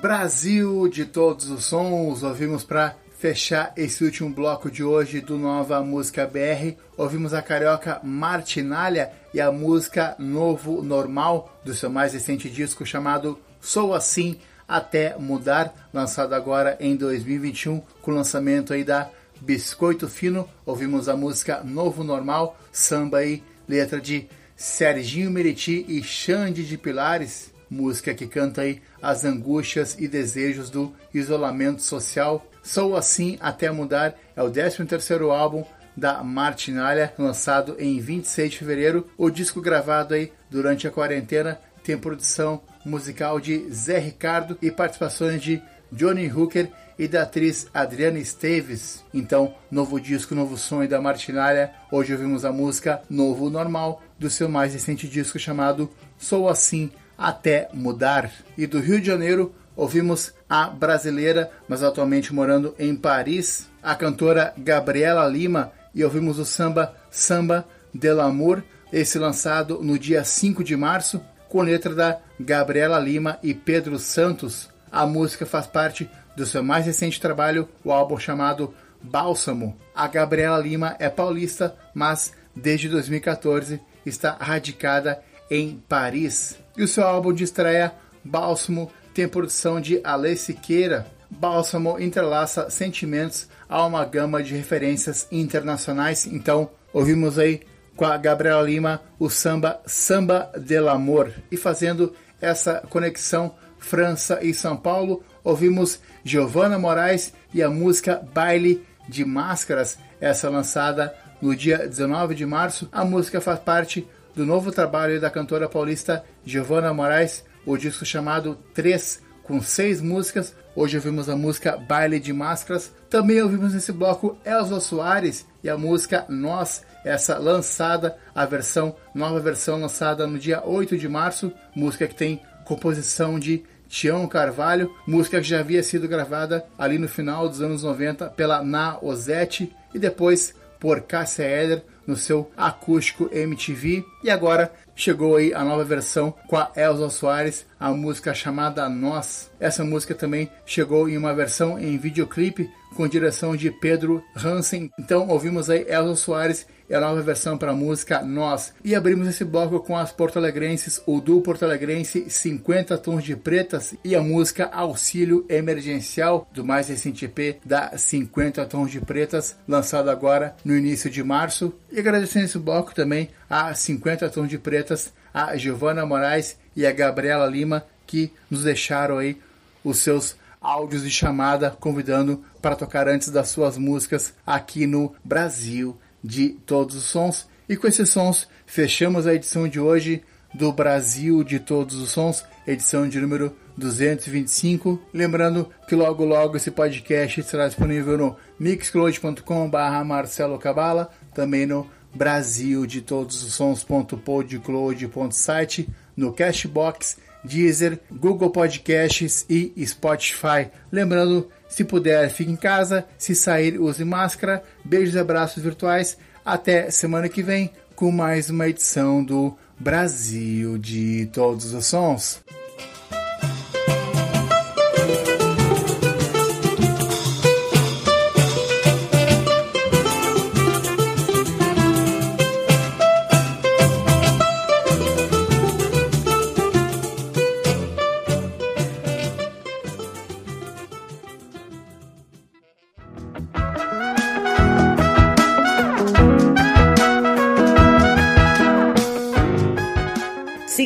Brasil 0.00 0.88
de 0.88 1.04
todos 1.04 1.50
os 1.50 1.64
sons, 1.64 2.22
ouvimos 2.22 2.62
para 2.62 2.94
fechar 3.18 3.72
esse 3.76 4.04
último 4.04 4.30
bloco 4.30 4.70
de 4.70 4.84
hoje 4.84 5.20
do 5.20 5.36
Nova 5.36 5.82
Música 5.82 6.26
BR, 6.26 6.76
ouvimos 6.96 7.34
a 7.34 7.42
carioca 7.42 8.00
Martinalha 8.04 9.10
e 9.34 9.40
a 9.40 9.50
música 9.50 10.14
Novo 10.18 10.82
Normal 10.82 11.55
do 11.66 11.74
seu 11.74 11.90
mais 11.90 12.12
recente 12.12 12.48
disco 12.48 12.86
chamado 12.86 13.36
Sou 13.60 13.92
Assim 13.92 14.38
Até 14.68 15.16
Mudar, 15.18 15.74
lançado 15.92 16.32
agora 16.32 16.76
em 16.78 16.94
2021 16.94 17.82
com 18.00 18.12
o 18.12 18.14
lançamento 18.14 18.72
aí 18.72 18.84
da 18.84 19.10
Biscoito 19.40 20.08
Fino. 20.08 20.48
Ouvimos 20.64 21.08
a 21.08 21.16
música 21.16 21.64
Novo 21.64 22.04
Normal, 22.04 22.56
samba 22.70 23.18
aí, 23.18 23.42
letra 23.68 24.00
de 24.00 24.28
Serginho 24.54 25.28
Meriti 25.28 25.84
e 25.88 26.04
Xande 26.04 26.64
de 26.64 26.78
Pilares, 26.78 27.52
música 27.68 28.14
que 28.14 28.28
canta 28.28 28.60
aí 28.60 28.80
as 29.02 29.24
angústias 29.24 29.96
e 29.98 30.06
desejos 30.06 30.70
do 30.70 30.94
isolamento 31.12 31.82
social. 31.82 32.46
Sou 32.62 32.96
Assim 32.96 33.38
Até 33.40 33.72
Mudar 33.72 34.14
é 34.36 34.42
o 34.42 34.48
13º 34.48 35.32
álbum 35.32 35.64
da 35.96 36.22
Martinalha, 36.22 37.12
lançado 37.18 37.76
em 37.78 37.98
26 37.98 38.50
de 38.50 38.58
fevereiro. 38.58 39.06
O 39.16 39.30
disco 39.30 39.60
gravado 39.60 40.14
aí 40.14 40.32
durante 40.50 40.86
a 40.86 40.90
quarentena 40.90 41.58
tem 41.82 41.96
produção 41.96 42.60
musical 42.84 43.40
de 43.40 43.68
Zé 43.72 43.98
Ricardo 43.98 44.58
e 44.60 44.70
participações 44.70 45.40
de 45.40 45.62
Johnny 45.90 46.30
Hooker 46.30 46.68
e 46.98 47.06
da 47.06 47.22
atriz 47.22 47.68
Adriana 47.72 48.18
Esteves. 48.18 49.04
Então, 49.12 49.54
novo 49.70 50.00
disco, 50.00 50.34
novo 50.34 50.56
som 50.56 50.84
da 50.86 51.00
Martinalha. 51.00 51.72
Hoje 51.90 52.12
ouvimos 52.12 52.44
a 52.44 52.52
música 52.52 53.02
Novo 53.08 53.50
Normal 53.50 54.02
do 54.18 54.30
seu 54.30 54.48
mais 54.48 54.72
recente 54.72 55.08
disco 55.08 55.38
chamado 55.38 55.90
Sou 56.18 56.48
Assim 56.48 56.90
Até 57.16 57.68
Mudar. 57.72 58.30
E 58.56 58.66
do 58.66 58.80
Rio 58.80 59.00
de 59.00 59.06
Janeiro 59.06 59.54
ouvimos 59.76 60.32
a 60.48 60.68
brasileira, 60.68 61.50
mas 61.68 61.82
atualmente 61.82 62.32
morando 62.32 62.74
em 62.78 62.96
Paris, 62.96 63.68
a 63.82 63.94
cantora 63.94 64.54
Gabriela 64.56 65.26
Lima 65.28 65.72
e 65.96 66.04
ouvimos 66.04 66.38
o 66.38 66.44
samba 66.44 66.94
Samba 67.10 67.66
del 67.92 68.20
Amor, 68.20 68.62
esse 68.92 69.18
lançado 69.18 69.82
no 69.82 69.98
dia 69.98 70.22
5 70.22 70.62
de 70.62 70.76
março, 70.76 71.22
com 71.48 71.62
letra 71.62 71.94
da 71.94 72.18
Gabriela 72.38 72.98
Lima 72.98 73.38
e 73.42 73.54
Pedro 73.54 73.98
Santos. 73.98 74.68
A 74.92 75.06
música 75.06 75.46
faz 75.46 75.66
parte 75.66 76.08
do 76.36 76.44
seu 76.44 76.62
mais 76.62 76.84
recente 76.84 77.18
trabalho, 77.18 77.66
o 77.82 77.90
álbum 77.90 78.18
chamado 78.18 78.74
Bálsamo. 79.02 79.74
A 79.94 80.06
Gabriela 80.06 80.58
Lima 80.58 80.94
é 80.98 81.08
paulista, 81.08 81.74
mas 81.94 82.34
desde 82.54 82.90
2014 82.90 83.80
está 84.04 84.36
radicada 84.38 85.22
em 85.50 85.82
Paris. 85.88 86.58
E 86.76 86.82
o 86.82 86.88
seu 86.88 87.04
álbum 87.04 87.32
de 87.32 87.44
estreia, 87.44 87.94
Bálsamo, 88.22 88.92
tem 89.14 89.26
produção 89.26 89.80
de 89.80 89.98
Ale 90.04 90.36
Siqueira. 90.36 91.06
Bálsamo 91.30 91.98
entrelaça 91.98 92.68
sentimentos 92.68 93.48
a 93.68 93.84
uma 93.84 94.04
gama 94.04 94.42
de 94.42 94.54
referências 94.54 95.26
internacionais. 95.30 96.26
Então, 96.26 96.70
ouvimos 96.92 97.38
aí 97.38 97.62
com 97.96 98.04
a 98.04 98.16
Gabriela 98.16 98.62
Lima 98.62 99.00
o 99.18 99.30
samba 99.30 99.80
Samba 99.86 100.50
del 100.58 100.88
Amor. 100.88 101.32
E 101.50 101.56
fazendo 101.56 102.14
essa 102.40 102.82
conexão 102.90 103.54
França 103.78 104.40
e 104.42 104.52
São 104.52 104.76
Paulo, 104.76 105.22
ouvimos 105.42 106.00
Giovanna 106.24 106.78
Moraes 106.78 107.32
e 107.54 107.62
a 107.62 107.70
música 107.70 108.22
Baile 108.34 108.84
de 109.08 109.24
Máscaras, 109.24 109.98
essa 110.20 110.50
lançada 110.50 111.14
no 111.40 111.54
dia 111.54 111.78
19 111.78 112.34
de 112.34 112.44
março. 112.44 112.88
A 112.90 113.04
música 113.04 113.40
faz 113.40 113.58
parte 113.60 114.06
do 114.34 114.44
novo 114.44 114.72
trabalho 114.72 115.20
da 115.20 115.30
cantora 115.30 115.68
paulista 115.68 116.24
Giovanna 116.44 116.92
Moraes, 116.92 117.44
o 117.64 117.76
disco 117.76 118.04
chamado 118.04 118.58
3, 118.74 119.22
com 119.46 119.62
seis 119.62 120.02
músicas. 120.02 120.54
Hoje 120.74 120.96
ouvimos 120.96 121.28
a 121.28 121.36
música 121.36 121.76
Baile 121.76 122.18
de 122.18 122.32
Máscaras. 122.32 122.92
Também 123.08 123.40
ouvimos 123.40 123.72
nesse 123.72 123.92
bloco 123.92 124.36
Elza 124.44 124.80
Soares 124.80 125.46
e 125.62 125.70
a 125.70 125.78
música 125.78 126.26
Nós, 126.28 126.84
essa 127.04 127.38
lançada, 127.38 128.16
a 128.34 128.44
versão, 128.44 128.96
nova 129.14 129.38
versão 129.38 129.80
lançada 129.80 130.26
no 130.26 130.38
dia 130.38 130.62
8 130.66 130.98
de 130.98 131.08
março, 131.08 131.52
música 131.74 132.08
que 132.08 132.14
tem 132.14 132.42
composição 132.64 133.38
de 133.38 133.62
Tião 133.88 134.26
Carvalho, 134.26 134.92
música 135.06 135.40
que 135.40 135.46
já 135.46 135.60
havia 135.60 135.82
sido 135.82 136.08
gravada 136.08 136.66
ali 136.76 136.98
no 136.98 137.08
final 137.08 137.48
dos 137.48 137.62
anos 137.62 137.84
90 137.84 138.30
pela 138.30 138.64
Na 138.64 138.98
Ozette 139.00 139.72
e 139.94 139.98
depois 139.98 140.54
por 140.80 141.02
Cássia 141.02 141.44
Eller 141.44 141.84
no 142.04 142.16
seu 142.16 142.50
acústico 142.56 143.30
MTV. 143.32 144.04
E 144.22 144.30
agora 144.30 144.72
chegou 144.96 145.36
aí 145.36 145.52
a 145.54 145.62
nova 145.62 145.84
versão 145.84 146.34
com 146.48 146.56
a 146.56 146.72
Elza 146.74 147.10
Soares, 147.10 147.66
a 147.78 147.92
música 147.92 148.34
chamada 148.34 148.88
Nós. 148.88 149.50
Essa 149.60 149.84
música 149.84 150.14
também 150.14 150.50
chegou 150.64 151.08
em 151.08 151.16
uma 151.18 151.34
versão 151.34 151.78
em 151.78 151.96
videoclipe 151.98 152.68
com 152.96 153.06
direção 153.06 153.54
de 153.54 153.70
Pedro 153.70 154.24
Hansen. 154.34 154.90
Então 154.98 155.28
ouvimos 155.28 155.68
aí 155.68 155.86
Elza 155.88 156.16
Soares 156.16 156.66
e 156.88 156.94
a 156.94 157.00
nova 157.00 157.20
versão 157.20 157.58
para 157.58 157.72
a 157.72 157.76
música 157.76 158.22
Nós. 158.22 158.72
E 158.84 158.94
abrimos 158.94 159.28
esse 159.28 159.44
bloco 159.44 159.80
com 159.80 159.96
as 159.96 160.12
porto-alegrenses, 160.12 161.00
o 161.06 161.20
duo 161.20 161.42
porto-alegrense 161.42 162.30
50 162.30 162.96
Tons 162.98 163.24
de 163.24 163.36
Pretas 163.36 163.94
e 164.04 164.14
a 164.14 164.22
música 164.22 164.70
Auxílio 164.72 165.44
Emergencial, 165.48 166.48
do 166.54 166.64
mais 166.64 166.88
recente 166.88 167.24
EP 167.24 167.58
da 167.64 167.96
50 167.96 168.64
Tons 168.66 168.90
de 168.90 169.00
Pretas, 169.00 169.56
lançado 169.66 170.08
agora 170.08 170.56
no 170.64 170.76
início 170.76 171.10
de 171.10 171.22
março. 171.22 171.74
E 171.90 171.98
agradecendo 171.98 172.44
esse 172.44 172.58
bloco 172.58 172.94
também 172.94 173.28
a 173.48 173.74
50 173.74 174.28
Tons 174.30 174.48
de 174.48 174.58
Pretas, 174.58 175.12
a 175.32 175.56
Giovana 175.56 176.06
Moraes 176.06 176.56
e 176.74 176.86
a 176.86 176.92
Gabriela 176.92 177.46
Lima, 177.46 177.84
que 178.06 178.32
nos 178.50 178.64
deixaram 178.64 179.18
aí 179.18 179.38
os 179.84 179.98
seus 179.98 180.36
áudios 180.60 181.02
de 181.02 181.10
chamada 181.10 181.70
convidando 181.70 182.42
para 182.60 182.76
tocar 182.76 183.08
antes 183.08 183.30
das 183.30 183.48
suas 183.48 183.78
músicas 183.78 184.34
aqui 184.46 184.86
no 184.86 185.14
Brasil 185.24 185.96
de 186.22 186.50
todos 186.66 186.96
os 186.96 187.04
sons. 187.04 187.46
E 187.68 187.76
com 187.76 187.86
esses 187.86 188.08
sons, 188.08 188.48
fechamos 188.66 189.26
a 189.26 189.34
edição 189.34 189.68
de 189.68 189.78
hoje 189.78 190.22
do 190.52 190.72
Brasil 190.72 191.44
de 191.44 191.60
todos 191.60 191.96
os 191.96 192.10
sons, 192.10 192.44
edição 192.66 193.08
de 193.08 193.20
número 193.20 193.54
225. 193.76 195.00
Lembrando 195.12 195.70
que 195.86 195.94
logo 195.94 196.24
logo 196.24 196.56
esse 196.56 196.70
podcast 196.70 197.40
estará 197.40 197.66
disponível 197.66 198.16
no 198.16 198.36
mixcloud.com/barra 198.58 200.02
Marcelo 200.04 200.58
Cabala, 200.58 201.10
também 201.34 201.66
no 201.66 201.86
Brasil 202.16 202.86
de 202.86 203.02
todos 203.02 203.42
os 203.42 203.54
sons.podcloud.site, 203.54 205.88
no 206.16 206.32
Cashbox, 206.32 207.18
Deezer, 207.44 208.00
Google 208.10 208.48
Podcasts 208.50 209.44
e 209.48 209.72
Spotify. 209.86 210.68
Lembrando, 210.90 211.48
se 211.68 211.84
puder, 211.84 212.28
fique 212.30 212.50
em 212.50 212.56
casa, 212.56 213.06
se 213.18 213.34
sair, 213.34 213.78
use 213.78 214.02
máscara. 214.04 214.64
Beijos 214.84 215.14
e 215.14 215.18
abraços 215.18 215.62
virtuais. 215.62 216.16
Até 216.44 216.90
semana 216.90 217.28
que 217.28 217.42
vem 217.42 217.70
com 217.94 218.10
mais 218.10 218.48
uma 218.50 218.68
edição 218.68 219.22
do 219.22 219.54
Brasil 219.78 220.78
de 220.78 221.28
Todos 221.32 221.74
os 221.74 221.86
Sons. 221.86 222.42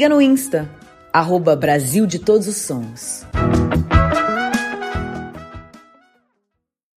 Siga 0.00 0.08
no 0.08 0.22
Insta, 0.22 0.66
arroba 1.12 1.54
Brasil 1.54 2.06
de 2.06 2.18
Todos 2.18 2.48
os 2.48 2.56
Sons. 2.56 3.26